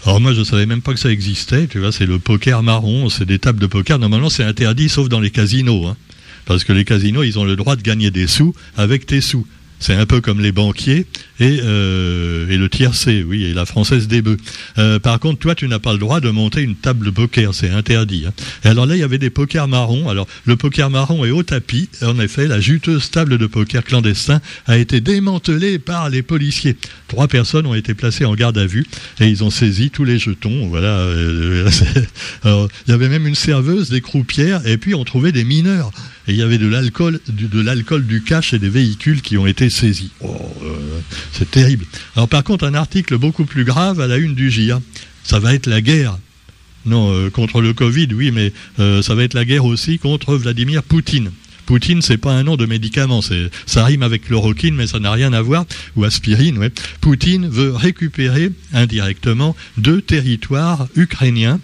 Alors 0.05 0.21
moi, 0.21 0.33
je 0.33 0.43
savais 0.43 0.67
même 0.67 0.83
pas 0.83 0.95
que 0.95 0.99
ça 0.99 1.11
existait. 1.11 1.69
Tu 1.69 1.79
vois, 1.79 1.93
c'est 1.93 2.07
le 2.07 2.19
poker 2.19 2.63
marron, 2.63 3.09
c'est 3.09 3.25
des 3.25 3.39
tables 3.39 3.61
de 3.61 3.67
poker. 3.67 3.99
Normalement, 3.99 4.31
c'est 4.31 4.43
interdit, 4.43 4.89
sauf 4.89 5.09
dans 5.09 5.21
les 5.21 5.31
casinos, 5.31 5.87
hein. 5.87 5.97
parce 6.45 6.65
que 6.65 6.73
les 6.73 6.85
casinos, 6.85 7.23
ils 7.23 7.39
ont 7.39 7.45
le 7.45 7.55
droit 7.55 7.77
de 7.77 7.83
gagner 7.83 8.11
des 8.11 8.27
sous 8.27 8.55
avec 8.77 9.07
tes 9.07 9.21
sous. 9.21 9.47
C'est 9.83 9.97
un 9.97 10.07
peu 10.07 10.21
comme 10.21 10.41
les 10.41 10.53
banquiers 10.53 11.07
et, 11.41 11.59
euh, 11.65 12.49
et 12.49 12.57
le 12.57 12.69
tiercé, 12.69 13.25
oui, 13.27 13.43
et 13.43 13.53
la 13.53 13.67
française 13.67 14.07
des 14.07 14.23
bœufs. 14.23 14.37
Euh, 14.79 15.01
par 15.01 15.19
contre, 15.19 15.41
toi, 15.41 15.57
tu 15.57 15.67
n'as 15.67 15.81
pas 15.81 15.93
le 15.93 15.99
droit 15.99 16.21
de 16.21 16.31
monter 16.31 16.63
une 16.63 16.77
table 16.77 17.07
de 17.07 17.11
poker, 17.11 17.53
c'est 17.53 17.71
interdit. 17.71 18.27
Hein. 18.29 18.33
Et 18.65 18.69
alors 18.69 18.87
là, 18.87 18.95
il 18.95 19.01
y 19.01 19.03
avait 19.03 19.19
des 19.19 19.29
pokers 19.29 19.67
marrons. 19.67 20.09
Alors, 20.09 20.29
le 20.45 20.55
poker 20.55 20.89
marron 20.89 21.25
est 21.25 21.33
au 21.33 21.43
tapis. 21.43 21.89
En 22.01 22.21
effet, 22.21 22.47
la 22.47 22.61
juteuse 22.61 23.11
table 23.11 23.39
de 23.39 23.47
poker 23.49 23.83
clandestin 23.83 24.41
a 24.67 24.79
été 24.79 25.01
démantelée 25.01 25.81
par 25.81 26.11
les 26.11 26.23
policiers. 26.23 26.77
Trois 27.09 27.27
personnes 27.27 27.67
ont 27.67 27.75
été 27.75 27.95
placées 27.95 28.25
en 28.25 28.37
garde 28.37 28.59
à 28.59 28.67
vue 28.67 28.87
et 29.19 29.27
ils 29.27 29.43
ont 29.43 29.51
saisi 29.51 29.91
tous 29.91 30.05
les 30.05 30.21
jetons. 30.21 30.69
Voilà. 30.69 30.97
Euh, 30.97 31.69
il 32.45 32.69
y 32.87 32.93
avait 32.93 33.09
même 33.09 33.27
une 33.27 33.35
serveuse, 33.35 33.91
des 33.91 34.01
croupières, 34.01 34.65
et 34.65 34.79
puis 34.79 34.95
on 34.95 35.03
trouvait 35.03 35.33
des 35.33 35.43
mineurs 35.43 35.91
et 36.29 36.33
il 36.33 36.37
y 36.37 36.43
avait 36.43 36.59
de 36.59 36.69
l'alcool, 36.69 37.21
de 37.29 37.61
l'alcool, 37.61 38.07
du 38.07 38.23
cash 38.23 38.55
et 38.55 38.59
des 38.59 38.69
véhicules 38.69 39.23
qui 39.23 39.37
ont 39.37 39.47
été 39.47 39.71
saisis. 39.71 40.13
Oh, 40.21 40.37
euh, 40.63 41.01
c'est 41.33 41.51
terrible. 41.51 41.85
Alors 42.15 42.29
par 42.29 42.45
contre, 42.45 42.65
un 42.65 42.75
article 42.75 43.19
beaucoup 43.19 43.45
plus 43.45 43.65
grave 43.65 44.01
à 44.01 44.07
la 44.07 44.19
une 44.19 44.35
du 44.35 44.51
GIA. 44.51 44.81
Ça 45.25 45.39
va 45.39 45.55
être 45.55 45.67
la 45.67 45.81
guerre. 45.81 46.19
Non, 46.85 47.13
euh, 47.13 47.31
contre 47.31 47.61
le 47.61 47.73
Covid, 47.73 48.09
oui, 48.13 48.31
mais 48.33 48.53
euh, 48.81 49.03
ça 49.03 49.15
va 49.15 49.23
être 49.25 49.35
la 49.35 49.45
guerre 49.45 49.65
aussi 49.65 49.99
contre 49.99 50.35
Vladimir 50.37 50.83
Poutine. 50.83 51.31
Poutine, 51.67 52.03
c'est 52.03 52.17
pas 52.17 52.33
un 52.33 52.43
nom 52.43 52.57
de 52.57 52.67
médicament, 52.67 53.21
ça 53.67 53.85
rime 53.85 54.03
avec 54.03 54.25
chloroquine, 54.25 54.75
mais 54.75 54.89
ça 54.89 54.99
n'a 54.99 55.13
rien 55.13 55.33
à 55.33 55.41
voir, 55.43 55.65
ou 55.95 56.03
aspirine, 56.03 56.59
ouais. 56.59 56.73
Poutine 57.01 57.49
veut 57.49 57.73
récupérer 57.73 58.51
indirectement 58.73 59.55
deux 59.77 60.03
territoires 60.03 60.89
ukrainiens 60.97 61.61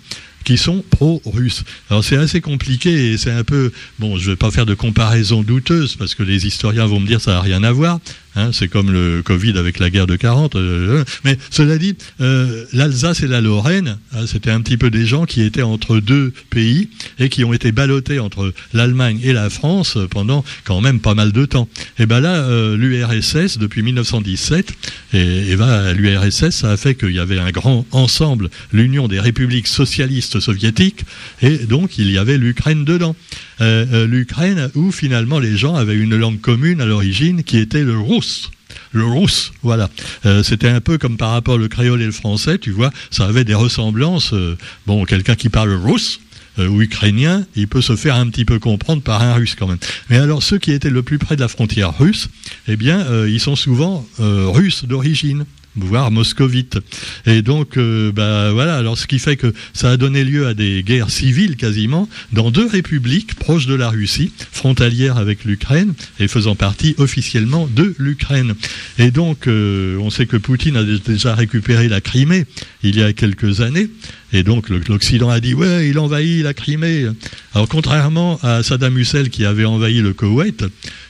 qui 0.49 0.57
sont 0.57 0.83
pro-russes. 0.89 1.63
Alors 1.91 2.03
c'est 2.03 2.17
assez 2.17 2.41
compliqué 2.41 3.13
et 3.13 3.19
c'est 3.19 3.31
un 3.31 3.45
peu, 3.45 3.71
bon, 3.99 4.17
je 4.17 4.25
ne 4.25 4.31
vais 4.31 4.37
pas 4.37 4.51
faire 4.51 4.65
de 4.65 4.73
comparaison 4.73 5.43
douteuse 5.43 5.95
parce 5.95 6.15
que 6.15 6.23
les 6.23 6.47
historiens 6.47 6.87
vont 6.87 7.01
me 7.01 7.07
dire 7.07 7.21
ça 7.21 7.33
n'a 7.33 7.43
rien 7.43 7.63
à 7.65 7.71
voir, 7.71 8.01
Hein, 8.39 8.51
c'est 8.53 8.69
comme 8.69 8.93
le 8.93 9.21
Covid 9.25 9.59
avec 9.59 9.81
la 9.81 9.91
guerre 9.91 10.07
de 10.07 10.15
40. 10.15 10.55
Euh, 10.55 11.03
mais 11.25 11.37
cela 11.51 11.77
dit, 11.77 11.97
euh, 12.21 12.67
l'Alsace 12.73 13.25
et 13.25 13.27
la 13.27 13.41
Lorraine, 13.41 13.99
hein, 14.15 14.27
c'était 14.29 14.53
un 14.53 14.61
petit 14.61 14.77
peu 14.77 14.91
des 14.91 15.07
gens 15.07 15.25
qui 15.25 15.43
étaient 15.43 15.63
entre 15.63 15.99
deux 15.99 16.33
pays 16.49 16.89
et 17.19 17.31
qui 17.31 17.43
ont 17.43 17.53
été 17.53 17.73
ballottés 17.73 18.21
entre 18.21 18.53
l'Allemagne 18.73 19.19
et 19.25 19.33
la 19.33 19.51
France 19.51 19.99
pendant 20.09 20.45
quand 20.63 20.81
même 20.81 21.01
pas 21.01 21.15
mal 21.15 21.33
de 21.33 21.47
temps. 21.47 21.69
Et 21.99 22.07
ben 22.07 22.21
là, 22.21 22.37
euh, 22.37 22.77
l'URSS, 22.77 23.59
depuis 23.59 23.83
1917, 23.83 24.73
et, 25.15 25.51
et 25.51 25.57
ben, 25.57 25.93
l'URSS, 25.95 26.51
ça 26.51 26.71
a 26.71 26.77
fait 26.77 26.95
qu'il 26.95 27.11
y 27.11 27.19
avait 27.19 27.41
un 27.41 27.51
grand 27.51 27.87
ensemble, 27.91 28.51
l'Union 28.73 29.09
des 29.09 29.19
républiques 29.19 29.67
socialistes 29.67 30.39
soviétiques, 30.39 31.05
et 31.43 31.59
donc 31.59 31.99
il 31.99 32.09
y 32.09 32.19
avait 32.19 32.39
l'Ukraine 32.39 32.85
dedans. 32.85 33.17
L'Ukraine 33.61 34.71
où 34.77 34.93
finalement 34.93 35.41
les 35.41 35.57
gens 35.57 35.75
avaient 35.75 35.97
une 35.97 36.15
langue 36.15 36.41
commune 36.41 36.81
à 36.81 36.87
l'origine 36.87 37.43
qui 37.43 37.59
était 37.59 37.83
le 37.83 37.99
russe 37.99 38.28
le 38.93 39.05
russe, 39.05 39.53
voilà. 39.63 39.89
Euh, 40.27 40.43
c'était 40.43 40.69
un 40.69 40.81
peu 40.81 40.99
comme 40.99 41.17
par 41.17 41.31
rapport 41.31 41.61
au 41.61 41.69
créole 41.69 42.03
et 42.03 42.07
le 42.07 42.13
français, 42.13 42.59
tu 42.59 42.71
vois, 42.71 42.91
ça 43.11 43.27
avait 43.27 43.45
des 43.45 43.55
ressemblances. 43.55 44.33
Euh, 44.33 44.57
bon, 44.87 45.05
quelqu'un 45.05 45.35
qui 45.35 45.49
parle 45.49 45.73
russe, 45.73 46.21
ou 46.59 46.83
ukrainien, 46.83 47.47
il 47.55 47.69
peut 47.69 47.83
se 47.83 47.95
faire 47.95 48.17
un 48.17 48.29
petit 48.31 48.45
peu 48.45 48.59
comprendre 48.59 49.01
par 49.01 49.23
un 49.23 49.35
russe 49.35 49.55
quand 49.57 49.69
même. 49.69 49.79
Mais 50.11 50.17
alors 50.17 50.43
ceux 50.43 50.59
qui 50.59 50.73
étaient 50.73 50.91
le 50.91 51.05
plus 51.05 51.17
près 51.17 51.37
de 51.37 51.41
la 51.41 51.47
frontière 51.47 51.97
russe, 51.97 52.31
eh 52.67 52.75
bien, 52.75 53.07
ils 53.29 53.39
sont 53.39 53.55
souvent 53.55 54.05
russes 54.19 54.85
d'origine 54.85 55.45
voire 55.85 56.11
moscovite. 56.11 56.79
Et 57.27 57.43
donc, 57.43 57.77
euh, 57.77 58.13
bah, 58.13 58.53
voilà, 58.53 58.77
alors 58.77 58.99
ce 58.99 59.07
qui 59.07 59.19
fait 59.19 59.37
que 59.37 59.53
ça 59.73 59.91
a 59.91 59.97
donné 59.97 60.25
lieu 60.25 60.47
à 60.47 60.55
des 60.55 60.83
guerres 60.83 61.11
civiles 61.11 61.57
quasiment 61.57 62.09
dans 62.33 62.51
deux 62.51 62.67
républiques 62.67 63.35
proches 63.35 63.67
de 63.67 63.75
la 63.75 63.89
Russie, 63.89 64.33
frontalières 64.53 65.19
avec 65.19 65.45
l'Ukraine 65.45 65.95
et 66.21 66.29
faisant 66.29 66.55
partie 66.55 66.95
officiellement 66.99 67.69
de 67.75 67.95
l'Ukraine. 67.99 68.55
Et 68.99 69.11
donc, 69.11 69.47
euh, 69.47 69.97
on 69.99 70.11
sait 70.11 70.27
que 70.27 70.37
Poutine 70.37 70.77
a 70.77 70.85
déjà 70.85 71.35
récupéré 71.35 71.89
la 71.89 72.01
Crimée 72.01 72.45
il 72.83 72.97
y 72.97 73.03
a 73.03 73.13
quelques 73.13 73.61
années. 73.61 73.89
Et 74.33 74.43
donc 74.43 74.69
l'Occident 74.69 75.31
a 75.31 75.41
dit 75.41 75.55
ouais, 75.55 75.89
il 75.89 75.99
envahit 75.99 76.43
la 76.43 76.53
Crimée. 76.53 77.07
Alors 77.55 77.69
contrairement 77.69 78.39
à 78.43 78.63
Saddam 78.63 78.99
Hussein 78.99 79.25
qui 79.25 79.45
avait 79.45 79.65
envahi 79.65 80.01
le 80.01 80.13
Koweït, 80.13 80.65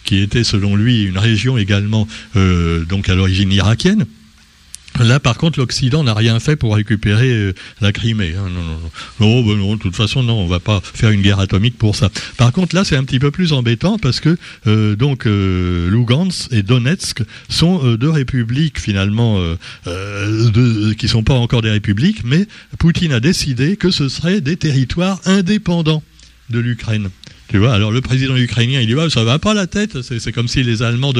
qui 0.05 0.19
était 0.19 0.45
selon 0.45 0.77
lui 0.77 1.03
une 1.03 1.19
région 1.19 1.59
également 1.59 2.07
euh, 2.37 2.85
donc 2.85 3.09
à 3.09 3.15
l'origine 3.15 3.53
irakienne, 3.53 4.07
Là, 5.01 5.21
par 5.21 5.39
contre, 5.39 5.61
l'Occident 5.61 6.03
n'a 6.03 6.15
rien 6.15 6.41
fait 6.41 6.57
pour 6.57 6.75
récupérer 6.75 7.31
euh, 7.31 7.55
la 7.81 7.93
Crimée. 7.93 8.35
Hein. 8.37 8.49
Non, 8.51 8.63
non, 8.63 8.79
non. 9.21 9.43
Ben 9.43 9.57
non, 9.57 9.77
de 9.77 9.81
toute 9.81 9.95
façon, 9.95 10.23
non, 10.23 10.35
on 10.35 10.47
va 10.47 10.59
pas 10.59 10.81
faire 10.83 11.11
une 11.11 11.23
guerre 11.23 11.39
atomique 11.39 11.79
pour 11.79 11.95
ça. 11.95 12.11
Par 12.37 12.53
contre, 12.53 12.75
là, 12.75 12.85
c'est 12.85 12.97
un 12.97 13.05
petit 13.05 13.21
peu 13.21 13.31
plus 13.31 13.53
embêtant 13.53 13.99
parce 13.99 14.19
que 14.19 14.37
euh, 14.67 14.97
donc 14.97 15.27
euh, 15.27 15.89
Lugansk 15.89 16.53
et 16.53 16.63
Donetsk 16.63 17.23
sont 17.49 17.95
deux 17.95 18.11
républiques 18.11 18.81
finalement 18.81 19.39
de, 19.87 20.93
qui 20.95 21.09
sont 21.09 21.23
pas 21.23 21.35
encore 21.35 21.63
des 21.63 21.71
républiques, 21.71 22.25
mais 22.25 22.47
Poutine 22.79 23.13
a 23.13 23.21
décidé 23.21 23.77
que 23.77 23.91
ce 23.91 24.09
seraient 24.09 24.41
des 24.41 24.57
territoires 24.57 25.21
indépendants 25.27 26.03
de 26.51 26.59
l'Ukraine. 26.59 27.11
Tu 27.49 27.57
vois, 27.57 27.73
alors 27.73 27.91
le 27.91 28.03
président 28.03 28.37
ukrainien, 28.37 28.81
il 28.81 28.87
dit 28.87 28.95
ouais, 28.95 29.09
ça 29.09 29.25
va 29.25 29.39
pas 29.39 29.55
la 29.55 29.67
tête. 29.67 30.03
C'est 30.03 30.33
comme 30.33 30.49
si 30.49 30.63
les 30.63 30.83
Allemands 30.83 31.15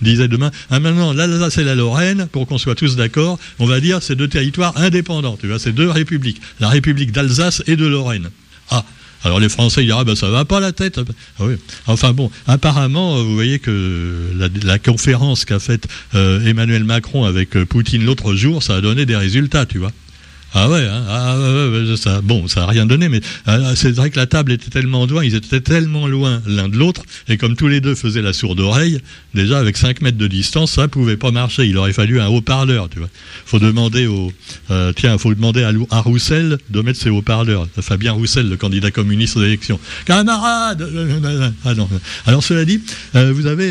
disaient 0.00 0.28
demain, 0.28 0.50
ah 0.70 0.80
maintenant 0.80 1.12
l'Alsace 1.12 1.58
et 1.58 1.64
la 1.64 1.74
Lorraine, 1.74 2.28
pour 2.32 2.46
qu'on 2.46 2.56
soit 2.56 2.74
tous 2.74 2.96
d'accord, 2.96 3.38
on 3.58 3.66
va 3.66 3.80
dire 3.80 4.02
c'est 4.02 4.16
deux 4.16 4.28
territoires 4.28 4.72
indépendants. 4.76 5.36
Tu 5.38 5.48
vois, 5.48 5.58
c'est 5.58 5.72
deux 5.72 5.90
républiques, 5.90 6.40
la 6.60 6.70
République 6.70 7.12
d'Alsace 7.12 7.62
et 7.66 7.76
de 7.76 7.84
Lorraine. 7.84 8.30
Ah, 8.70 8.84
alors 9.22 9.38
les 9.38 9.50
Français 9.50 9.82
ils 9.82 9.86
diront 9.86 10.00
ah 10.00 10.04
ben 10.04 10.16
ça 10.16 10.30
va 10.30 10.46
pas 10.46 10.60
la 10.60 10.72
tête. 10.72 10.98
Ah. 11.38 11.44
Enfin 11.86 12.12
bon, 12.14 12.30
apparemment 12.46 13.22
vous 13.22 13.34
voyez 13.34 13.58
que 13.58 14.30
la, 14.64 14.78
conférence 14.78 15.44
qu'a 15.44 15.58
faite 15.58 15.88
euh, 16.14 16.44
Emmanuel 16.46 16.84
Macron 16.84 17.24
avec 17.24 17.54
euh, 17.54 17.66
Poutine 17.66 18.04
l'autre 18.04 18.34
jour, 18.34 18.62
ça 18.62 18.76
a 18.76 18.80
donné 18.80 19.04
des 19.04 19.16
résultats, 19.16 19.66
tu 19.66 19.78
vois. 19.78 19.92
Ah 20.58 20.70
ouais, 20.70 20.88
hein, 20.90 21.04
ah 21.06 21.38
ouais, 21.38 21.96
ça, 21.98 22.22
bon, 22.22 22.48
ça 22.48 22.60
n'a 22.60 22.66
rien 22.68 22.86
donné, 22.86 23.10
mais 23.10 23.20
euh, 23.46 23.74
c'est 23.74 23.90
vrai 23.90 24.08
que 24.08 24.16
la 24.16 24.24
table 24.24 24.52
était 24.52 24.70
tellement 24.70 25.04
loin, 25.04 25.22
ils 25.22 25.34
étaient 25.34 25.60
tellement 25.60 26.06
loin 26.06 26.40
l'un 26.46 26.70
de 26.70 26.78
l'autre, 26.78 27.02
et 27.28 27.36
comme 27.36 27.56
tous 27.56 27.68
les 27.68 27.82
deux 27.82 27.94
faisaient 27.94 28.22
la 28.22 28.32
sourde 28.32 28.60
oreille, 28.60 28.98
déjà 29.34 29.58
avec 29.58 29.76
5 29.76 30.00
mètres 30.00 30.16
de 30.16 30.26
distance, 30.26 30.72
ça 30.72 30.88
pouvait 30.88 31.18
pas 31.18 31.30
marcher. 31.30 31.66
Il 31.66 31.76
aurait 31.76 31.92
fallu 31.92 32.22
un 32.22 32.28
haut-parleur, 32.28 32.88
tu 32.88 33.00
vois. 33.00 33.10
Faut 33.44 33.58
demander 33.58 34.06
au, 34.06 34.32
euh, 34.70 34.94
tiens, 34.96 35.18
faut 35.18 35.34
demander 35.34 35.62
à, 35.62 36.00
Roussel 36.00 36.56
de 36.70 36.80
mettre 36.80 37.00
ses 37.00 37.10
haut-parleurs. 37.10 37.68
Fabien 37.82 38.12
Roussel, 38.12 38.48
le 38.48 38.56
candidat 38.56 38.90
communiste 38.90 39.36
aux 39.36 39.44
élections. 39.44 39.78
Camarade 40.06 40.88
Ah 41.66 41.74
non. 41.74 41.86
Alors 42.24 42.42
cela 42.42 42.64
dit, 42.64 42.80
euh, 43.14 43.30
vous 43.30 43.44
avez, 43.44 43.68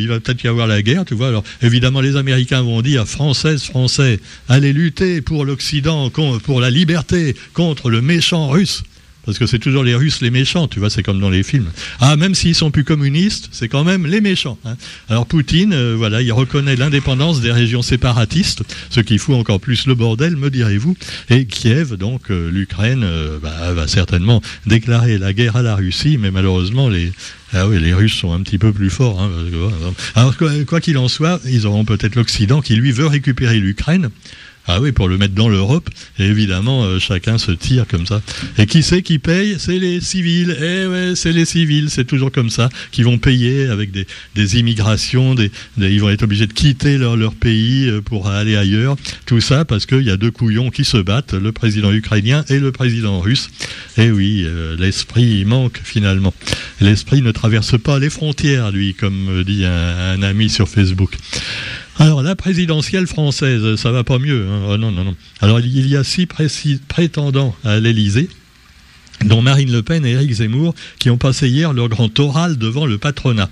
il 0.00 0.06
va 0.06 0.20
peut-être 0.20 0.44
y 0.44 0.46
avoir 0.46 0.68
la 0.68 0.80
guerre, 0.80 1.04
tu 1.04 1.14
vois. 1.14 1.26
Alors 1.26 1.42
évidemment, 1.60 2.00
les 2.00 2.14
Américains 2.14 2.62
vont 2.62 2.82
dire, 2.82 3.04
Françaises, 3.04 3.64
Français, 3.64 4.20
allez 4.48 4.72
lutter 4.72 5.20
pour 5.20 5.44
l'Occident 5.44 6.03
pour 6.10 6.60
la 6.60 6.70
liberté 6.70 7.36
contre 7.52 7.90
le 7.90 8.02
méchant 8.02 8.48
russe. 8.48 8.82
Parce 9.24 9.38
que 9.38 9.46
c'est 9.46 9.58
toujours 9.58 9.84
les 9.84 9.94
Russes 9.94 10.20
les 10.20 10.30
méchants, 10.30 10.68
tu 10.68 10.80
vois, 10.80 10.90
c'est 10.90 11.02
comme 11.02 11.20
dans 11.20 11.30
les 11.30 11.42
films. 11.42 11.70
Ah, 12.00 12.16
même 12.16 12.34
s'ils 12.34 12.54
sont 12.54 12.70
plus 12.70 12.84
communistes, 12.84 13.48
c'est 13.52 13.68
quand 13.68 13.84
même 13.84 14.06
les 14.06 14.20
méchants. 14.20 14.58
Hein. 14.64 14.76
Alors 15.08 15.26
Poutine, 15.26 15.72
euh, 15.72 15.94
voilà, 15.96 16.20
il 16.20 16.32
reconnaît 16.32 16.76
l'indépendance 16.76 17.40
des 17.40 17.52
régions 17.52 17.82
séparatistes, 17.82 18.62
ce 18.90 19.00
qui 19.00 19.18
fout 19.18 19.36
encore 19.36 19.60
plus 19.60 19.86
le 19.86 19.94
bordel, 19.94 20.36
me 20.36 20.50
direz-vous. 20.50 20.96
Et 21.30 21.46
Kiev, 21.46 21.96
donc 21.96 22.30
euh, 22.30 22.50
l'Ukraine, 22.50 23.02
euh, 23.02 23.38
bah, 23.42 23.72
va 23.72 23.88
certainement 23.88 24.42
déclarer 24.66 25.18
la 25.18 25.32
guerre 25.32 25.56
à 25.56 25.62
la 25.62 25.74
Russie, 25.74 26.18
mais 26.18 26.30
malheureusement 26.30 26.88
les 26.88 27.12
ah 27.56 27.68
oui, 27.68 27.78
les 27.78 27.94
Russes 27.94 28.14
sont 28.14 28.32
un 28.32 28.40
petit 28.40 28.58
peu 28.58 28.72
plus 28.72 28.90
forts. 28.90 29.22
Hein, 29.22 29.30
alors 30.16 30.34
quoi 30.66 30.80
qu'il 30.80 30.98
en 30.98 31.06
soit, 31.06 31.40
ils 31.44 31.68
auront 31.68 31.84
peut-être 31.84 32.16
l'Occident 32.16 32.60
qui 32.60 32.74
lui 32.74 32.90
veut 32.90 33.06
récupérer 33.06 33.60
l'Ukraine. 33.60 34.10
Ah 34.66 34.80
oui, 34.80 34.92
pour 34.92 35.08
le 35.08 35.18
mettre 35.18 35.34
dans 35.34 35.48
l'Europe. 35.48 35.90
Et 36.18 36.24
évidemment, 36.24 36.84
euh, 36.84 36.98
chacun 36.98 37.36
se 37.36 37.52
tire 37.52 37.86
comme 37.86 38.06
ça. 38.06 38.22
Et 38.56 38.64
qui 38.66 38.82
c'est 38.82 39.02
qui 39.02 39.18
paye? 39.18 39.56
C'est 39.58 39.78
les 39.78 40.00
civils. 40.00 40.56
Eh 40.58 40.86
ouais, 40.86 41.12
c'est 41.16 41.32
les 41.32 41.44
civils. 41.44 41.90
C'est 41.90 42.06
toujours 42.06 42.32
comme 42.32 42.48
ça. 42.48 42.70
Qui 42.90 43.02
vont 43.02 43.18
payer 43.18 43.66
avec 43.66 43.90
des, 43.90 44.06
des 44.34 44.58
immigrations. 44.58 45.34
Des, 45.34 45.50
ils 45.76 46.00
vont 46.00 46.08
être 46.08 46.22
obligés 46.22 46.46
de 46.46 46.54
quitter 46.54 46.96
leur, 46.96 47.16
leur 47.16 47.34
pays 47.34 47.88
euh, 47.88 48.00
pour 48.00 48.28
aller 48.28 48.56
ailleurs. 48.56 48.96
Tout 49.26 49.40
ça 49.40 49.66
parce 49.66 49.84
qu'il 49.84 50.02
y 50.02 50.10
a 50.10 50.16
deux 50.16 50.30
couillons 50.30 50.70
qui 50.70 50.84
se 50.84 50.96
battent, 50.96 51.34
le 51.34 51.52
président 51.52 51.92
ukrainien 51.92 52.44
et 52.48 52.58
le 52.58 52.72
président 52.72 53.20
russe. 53.20 53.50
Et 53.98 54.10
oui, 54.10 54.44
euh, 54.44 54.76
l'esprit 54.78 55.44
manque 55.44 55.80
finalement. 55.84 56.32
L'esprit 56.80 57.20
ne 57.20 57.32
traverse 57.32 57.78
pas 57.78 57.98
les 57.98 58.10
frontières, 58.10 58.72
lui, 58.72 58.94
comme 58.94 59.44
dit 59.44 59.64
un, 59.66 60.14
un 60.14 60.22
ami 60.22 60.48
sur 60.48 60.68
Facebook. 60.68 61.16
Alors, 61.98 62.22
la 62.22 62.34
présidentielle 62.34 63.06
française, 63.06 63.76
ça 63.76 63.92
va 63.92 64.04
pas 64.04 64.18
mieux. 64.18 64.46
Hein. 64.48 64.62
Oh, 64.68 64.76
non, 64.76 64.90
non, 64.90 65.04
non. 65.04 65.16
Alors, 65.40 65.60
il 65.60 65.86
y 65.86 65.96
a 65.96 66.04
six 66.04 66.26
prétendants 66.26 67.54
à 67.64 67.78
l'Élysée 67.78 68.28
dont 69.24 69.42
Marine 69.42 69.72
Le 69.72 69.82
Pen 69.82 70.04
et 70.04 70.10
Éric 70.10 70.32
Zemmour, 70.32 70.74
qui 70.98 71.10
ont 71.10 71.18
passé 71.18 71.48
hier 71.48 71.72
leur 71.72 71.88
grand 71.88 72.18
oral 72.18 72.58
devant 72.58 72.86
le 72.86 72.98
patronat. 72.98 73.48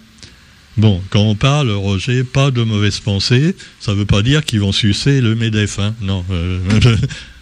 Bon, 0.76 1.02
quand 1.10 1.20
on 1.20 1.34
parle, 1.34 1.70
Roger, 1.70 2.24
pas 2.24 2.50
de 2.50 2.62
mauvaise 2.62 3.00
pensée, 3.00 3.54
ça 3.78 3.92
ne 3.92 3.98
veut 3.98 4.06
pas 4.06 4.22
dire 4.22 4.44
qu'ils 4.44 4.60
vont 4.60 4.72
sucer 4.72 5.20
le 5.20 5.34
MEDEF. 5.34 5.78
Hein. 5.78 5.94
Non, 6.00 6.24
euh, 6.30 6.58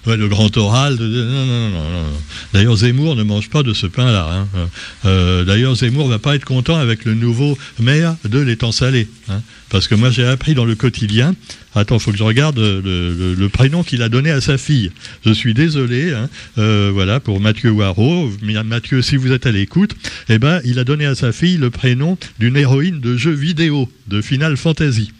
le 0.06 0.28
grand 0.28 0.54
oral. 0.56 0.96
non, 0.98 1.46
non, 1.46 1.70
non, 1.70 2.04
D'ailleurs, 2.52 2.76
Zemmour 2.76 3.16
ne 3.16 3.22
mange 3.22 3.50
pas 3.50 3.62
de 3.62 3.72
ce 3.72 3.86
pain-là. 3.86 4.30
Hein. 4.32 4.68
Euh, 5.04 5.44
d'ailleurs, 5.44 5.74
Zemmour 5.74 6.08
va 6.08 6.18
pas 6.18 6.34
être 6.34 6.44
content 6.44 6.76
avec 6.76 7.04
le 7.04 7.14
nouveau 7.14 7.56
maire 7.78 8.16
de 8.28 8.38
l'étang 8.38 8.72
salé. 8.72 9.08
Hein. 9.28 9.42
parce 9.68 9.86
que 9.88 9.94
moi, 9.94 10.10
j'ai 10.10 10.24
appris 10.24 10.54
dans 10.54 10.64
le 10.64 10.74
quotidien. 10.74 11.34
Attends, 11.74 11.96
il 11.96 12.00
faut 12.00 12.10
que 12.10 12.18
je 12.18 12.24
regarde 12.24 12.58
le, 12.58 13.48
prénom 13.48 13.82
qu'il 13.84 14.02
a 14.02 14.08
donné 14.08 14.30
à 14.30 14.40
sa 14.40 14.58
fille. 14.58 14.90
Je 15.24 15.32
suis 15.32 15.54
désolé, 15.54 16.12
hein, 16.12 16.28
euh, 16.58 16.90
voilà, 16.92 17.20
pour 17.20 17.40
Mathieu 17.40 17.70
Waro. 17.70 18.30
Mathieu, 18.64 19.02
si 19.02 19.16
vous 19.16 19.32
êtes 19.32 19.46
à 19.46 19.52
l'écoute, 19.52 19.94
eh 20.28 20.38
ben, 20.38 20.60
il 20.64 20.78
a 20.78 20.84
donné 20.84 21.06
à 21.06 21.14
sa 21.14 21.32
fille 21.32 21.58
le 21.58 21.70
prénom 21.70 22.18
d'une 22.38 22.56
héroïne 22.56 23.00
de 23.00 23.16
jeu 23.16 23.30
vidéo, 23.32 23.88
de 24.08 24.20
Final 24.20 24.56
Fantasy. 24.56 25.12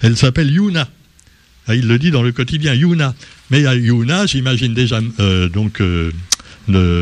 Elle 0.00 0.16
s'appelle 0.16 0.50
Yuna. 0.50 0.88
Ah, 1.68 1.74
il 1.74 1.86
le 1.86 1.98
dit 1.98 2.10
dans 2.10 2.22
le 2.22 2.32
quotidien, 2.32 2.74
Yuna. 2.74 3.14
Mais 3.50 3.66
à 3.66 3.74
Yuna, 3.74 4.26
j'imagine 4.26 4.74
déjà 4.74 5.00
euh, 5.20 5.48
donc 5.48 5.80
euh, 5.80 6.10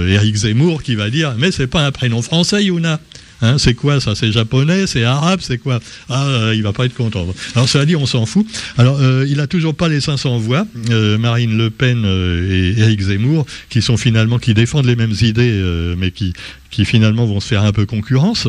Eric 0.09 0.37
Zemmour 0.37 0.83
qui 0.83 0.95
va 0.95 1.11
dire 1.11 1.35
Mais 1.39 1.51
c'est 1.51 1.67
pas 1.67 1.85
un 1.85 1.93
prénom 1.93 2.23
français, 2.23 2.65
Yuna. 2.65 3.01
Hein, 3.43 3.59
c'est 3.59 3.75
quoi 3.75 4.01
ça? 4.01 4.15
C'est 4.15 4.33
japonais? 4.33 4.87
C'est 4.87 5.05
arabe? 5.05 5.41
C'est 5.43 5.59
quoi? 5.59 5.79
Ah, 6.09 6.25
euh, 6.27 6.55
il 6.55 6.63
va 6.63 6.73
pas 6.73 6.87
être 6.87 6.95
content. 6.95 7.27
Alors 7.55 7.69
cela 7.69 7.85
dit, 7.85 7.95
on 7.95 8.07
s'en 8.07 8.25
fout. 8.25 8.47
Alors, 8.79 8.99
il 9.25 9.41
a 9.41 9.47
toujours 9.47 9.75
pas 9.75 9.91
les 9.91 10.01
500 10.01 10.39
voix. 10.39 10.67
Marine 11.19 11.59
Le 11.59 11.69
Pen 11.69 12.07
et 12.07 12.81
Éric 12.81 13.03
Zemmour, 13.03 13.45
qui 13.69 13.83
sont 13.83 13.99
finalement 13.99 14.39
qui 14.39 14.55
défendent 14.55 14.87
les 14.87 14.97
mêmes 14.97 15.15
idées, 15.21 15.63
mais 15.99 16.13
qui 16.13 16.33
qui 16.77 16.85
finalement 16.85 17.25
vont 17.25 17.41
se 17.41 17.49
faire 17.49 17.63
un 17.63 17.73
peu 17.73 17.87
concurrence. 17.87 18.49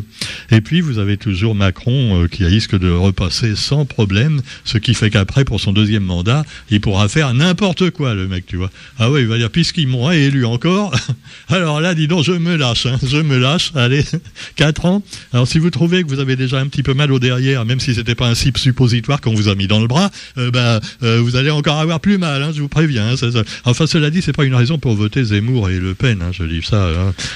Et 0.51 0.60
puis 0.60 0.81
vous 0.81 1.00
avez 1.00 1.15
toujours 1.15 1.55
Macron 1.55 2.24
euh, 2.24 2.27
qui 2.27 2.43
risque 2.43 2.77
de 2.77 2.89
repasser 2.89 3.55
sans 3.55 3.86
problème, 3.86 4.41
ce 4.65 4.77
qui 4.77 4.93
fait 4.93 5.10
qu'après, 5.10 5.46
pour 5.46 5.62
son 5.62 5.72
deuxième 5.72 6.03
mandat, 6.03 6.43
il 6.69 6.81
pourra 6.81 7.07
faire 7.07 7.34
n'importe 7.34 7.89
quoi, 7.91 8.15
le 8.15 8.27
mec, 8.27 8.46
tu 8.46 8.57
vois. 8.57 8.69
Ah 9.00 9.10
ouais, 9.10 9.22
il 9.22 9.27
va 9.27 9.38
dire, 9.38 9.50
puisqu'ils 9.50 9.88
m'ont 9.88 10.12
élu 10.12 10.43
encore, 10.43 10.93
alors 11.48 11.79
là, 11.79 11.96
dis 11.96 12.10
donc, 12.10 12.25
je 12.25 12.34
me 12.34 12.57
lâche, 12.57 12.86
hein, 12.86 13.00
je 13.01 13.15
me 13.15 13.38
lâche, 13.38 13.72
allez, 13.75 14.03
4 14.57 14.86
ans. 14.86 15.03
Alors 15.31 15.48
si 15.48 15.57
vous 15.57 15.69
trouvez 15.69 16.03
que 16.03 16.10
vous 16.10 16.19
avez 16.19 16.36
déjà 16.36 16.60
un 16.60 16.67
petit 16.67 16.84
peu 16.84 16.93
mal 16.93 17.13
au 17.13 17.19
derrière, 17.19 17.63
même 17.63 17.79
si 17.79 17.96
c'était 17.96 18.15
pas 18.15 18.27
un 18.27 18.36
cible 18.36 18.60
suppositoire 18.60 19.22
qu'on 19.22 19.36
vous 19.36 19.48
a 19.48 19.55
mis 19.55 19.67
dans 19.67 19.79
le 19.79 19.88
bras, 19.88 20.12
euh, 20.38 20.51
ben, 20.51 20.81
euh, 21.01 21.22
vous 21.22 21.38
allez 21.38 21.50
encore 21.50 21.79
avoir 21.79 22.01
plus 22.01 22.17
mal, 22.17 22.43
hein, 22.43 22.51
je 22.53 22.60
vous 22.60 22.67
préviens. 22.67 23.13
Hein, 23.13 23.43
Enfin, 23.63 23.88
cela 23.88 24.10
dit, 24.10 24.22
c'est 24.22 24.36
pas 24.36 24.43
une 24.43 24.55
raison 24.55 24.79
pour 24.79 24.96
voter 24.96 25.24
Zemmour 25.24 25.69
et 25.69 25.79
Le 25.79 25.93
Pen, 25.93 26.22
je 26.34 26.43
dis 26.43 26.62
ça, 26.62 26.89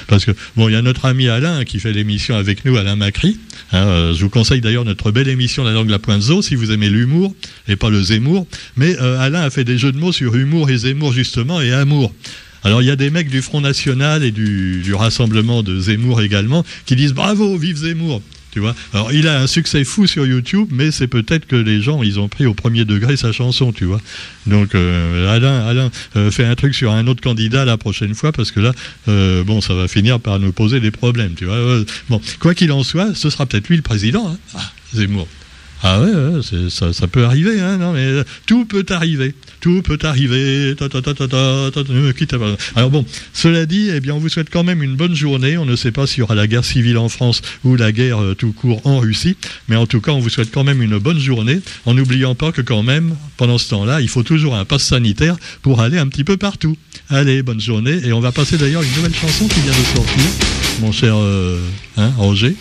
parce 0.06 0.26
que, 0.26 0.32
bon, 0.54 0.68
il 0.68 0.72
y 0.72 0.76
a 0.76 0.81
notre 0.82 1.06
ami 1.06 1.28
Alain 1.28 1.64
qui 1.64 1.80
fait 1.80 1.92
l'émission 1.92 2.36
avec 2.36 2.64
nous, 2.64 2.76
Alain 2.76 2.96
Macri. 2.96 3.38
Hein, 3.72 3.86
euh, 3.86 4.14
je 4.14 4.22
vous 4.22 4.30
conseille 4.30 4.60
d'ailleurs 4.60 4.84
notre 4.84 5.10
belle 5.10 5.28
émission 5.28 5.64
La 5.64 5.72
langue 5.72 5.88
la 5.88 5.98
pointe 5.98 6.20
zo 6.20 6.42
si 6.42 6.54
vous 6.54 6.70
aimez 6.72 6.90
l'humour 6.90 7.34
et 7.68 7.76
pas 7.76 7.90
le 7.90 8.02
Zemmour. 8.02 8.46
Mais 8.76 8.96
euh, 9.00 9.18
Alain 9.18 9.42
a 9.42 9.50
fait 9.50 9.64
des 9.64 9.78
jeux 9.78 9.92
de 9.92 9.98
mots 9.98 10.12
sur 10.12 10.34
humour 10.34 10.70
et 10.70 10.76
Zemmour 10.76 11.12
justement 11.12 11.60
et 11.60 11.72
amour. 11.72 12.12
Alors 12.64 12.82
il 12.82 12.86
y 12.86 12.90
a 12.90 12.96
des 12.96 13.10
mecs 13.10 13.28
du 13.28 13.42
Front 13.42 13.60
National 13.60 14.22
et 14.22 14.30
du, 14.30 14.94
Rassemblement 14.94 15.62
de 15.62 15.80
Zemmour 15.80 16.20
également 16.20 16.64
qui 16.86 16.96
disent 16.96 17.14
bravo, 17.14 17.56
vive 17.56 17.76
Zemmour. 17.76 18.22
Tu 18.52 18.60
vois 18.60 18.74
Alors, 18.92 19.10
il 19.12 19.28
a 19.28 19.40
un 19.40 19.46
succès 19.46 19.82
fou 19.82 20.06
sur 20.06 20.26
YouTube, 20.26 20.68
mais 20.70 20.90
c'est 20.90 21.06
peut-être 21.06 21.46
que 21.46 21.56
les 21.56 21.80
gens, 21.80 22.02
ils 22.02 22.20
ont 22.20 22.28
pris 22.28 22.44
au 22.44 22.52
premier 22.52 22.84
degré 22.84 23.16
sa 23.16 23.32
chanson, 23.32 23.72
tu 23.72 23.86
vois. 23.86 24.00
Donc, 24.46 24.74
euh, 24.74 25.34
Alain, 25.34 25.66
Alain 25.66 25.90
euh, 26.16 26.30
un 26.38 26.54
truc 26.54 26.74
sur 26.74 26.92
un 26.92 27.06
autre 27.06 27.22
candidat 27.22 27.64
la 27.64 27.78
prochaine 27.78 28.14
fois, 28.14 28.30
parce 28.30 28.50
que 28.52 28.60
là, 28.60 28.72
euh, 29.08 29.42
bon, 29.42 29.62
ça 29.62 29.72
va 29.72 29.88
finir 29.88 30.20
par 30.20 30.38
nous 30.38 30.52
poser 30.52 30.80
des 30.80 30.90
problèmes, 30.90 31.32
tu 31.34 31.46
vois. 31.46 31.56
bon, 32.10 32.20
quoi 32.40 32.54
qu'il 32.54 32.72
en 32.72 32.82
soit, 32.82 33.14
ce 33.14 33.30
sera 33.30 33.46
peut-être 33.46 33.68
lui 33.68 33.76
le 33.76 33.82
président. 33.82 34.28
Hein. 34.28 34.36
Ah, 34.54 34.70
Zemmour. 34.92 35.26
Ah 35.82 36.00
ouais, 36.00 36.40
ça, 36.70 37.06
peut 37.08 37.24
arriver, 37.24 37.60
hein, 37.60 37.78
non, 37.78 37.92
mais 37.92 38.22
tout 38.46 38.64
peut 38.64 38.86
arriver 38.90 39.34
tout 39.62 39.80
peut 39.80 39.98
arriver. 40.02 40.74
Alors 42.74 42.90
bon, 42.90 43.06
cela 43.32 43.64
dit, 43.64 43.90
eh 43.94 44.00
bien, 44.00 44.14
on 44.14 44.18
vous 44.18 44.28
souhaite 44.28 44.50
quand 44.50 44.64
même 44.64 44.82
une 44.82 44.96
bonne 44.96 45.14
journée. 45.14 45.56
On 45.56 45.64
ne 45.64 45.76
sait 45.76 45.92
pas 45.92 46.06
s'il 46.06 46.18
y 46.18 46.22
aura 46.22 46.34
la 46.34 46.48
guerre 46.48 46.64
civile 46.64 46.98
en 46.98 47.08
France 47.08 47.40
ou 47.64 47.76
la 47.76 47.92
guerre 47.92 48.20
euh, 48.20 48.34
tout 48.34 48.52
court 48.52 48.84
en 48.84 48.98
Russie, 48.98 49.36
mais 49.68 49.76
en 49.76 49.86
tout 49.86 50.00
cas, 50.00 50.10
on 50.12 50.18
vous 50.18 50.30
souhaite 50.30 50.50
quand 50.50 50.64
même 50.64 50.82
une 50.82 50.98
bonne 50.98 51.20
journée, 51.20 51.60
en 51.86 51.94
n'oubliant 51.94 52.34
pas 52.34 52.50
que 52.50 52.60
quand 52.60 52.82
même, 52.82 53.14
pendant 53.36 53.56
ce 53.56 53.70
temps-là, 53.70 54.00
il 54.00 54.08
faut 54.08 54.24
toujours 54.24 54.56
un 54.56 54.64
passe 54.64 54.82
sanitaire 54.82 55.36
pour 55.62 55.80
aller 55.80 55.98
un 55.98 56.08
petit 56.08 56.24
peu 56.24 56.36
partout. 56.36 56.76
Allez, 57.08 57.42
bonne 57.42 57.60
journée, 57.60 58.00
et 58.04 58.12
on 58.12 58.20
va 58.20 58.32
passer 58.32 58.58
d'ailleurs 58.58 58.82
une 58.82 58.94
nouvelle 58.96 59.14
chanson 59.14 59.46
qui 59.46 59.60
vient 59.60 59.70
de 59.70 59.96
sortir, 59.96 60.24
mon 60.80 60.90
cher 60.90 61.14
euh, 61.16 61.60
hein, 61.96 62.10
Roger. 62.16 62.56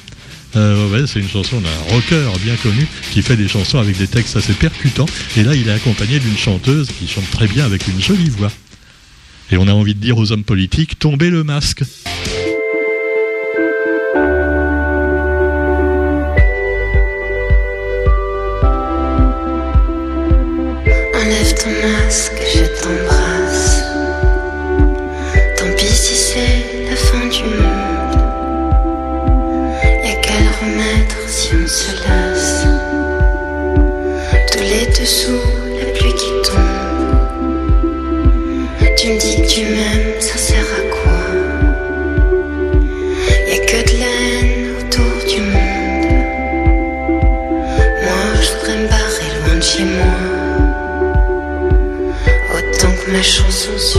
Euh, 0.55 1.07
c'est 1.07 1.19
une 1.19 1.29
chanson 1.29 1.61
d'un 1.61 1.93
rocker 1.93 2.29
bien 2.43 2.55
connu 2.57 2.85
qui 3.11 3.21
fait 3.21 3.37
des 3.37 3.47
chansons 3.47 3.79
avec 3.79 3.97
des 3.97 4.07
textes 4.07 4.35
assez 4.35 4.53
percutants. 4.53 5.05
Et 5.37 5.43
là, 5.43 5.55
il 5.55 5.67
est 5.67 5.73
accompagné 5.73 6.19
d'une 6.19 6.37
chanteuse 6.37 6.89
qui 6.99 7.07
chante 7.07 7.29
très 7.31 7.47
bien 7.47 7.65
avec 7.65 7.87
une 7.87 8.01
jolie 8.01 8.29
voix. 8.29 8.51
Et 9.51 9.57
on 9.57 9.67
a 9.67 9.73
envie 9.73 9.95
de 9.95 9.99
dire 9.99 10.17
aux 10.17 10.31
hommes 10.31 10.43
politiques, 10.43 10.99
tombez 10.99 11.29
le 11.29 11.43
masque. 11.43 11.83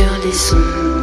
Sur 0.02 0.18
les 0.24 0.52
ondes. 0.52 1.01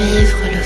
Suivre 0.00 0.48
le 0.50 0.59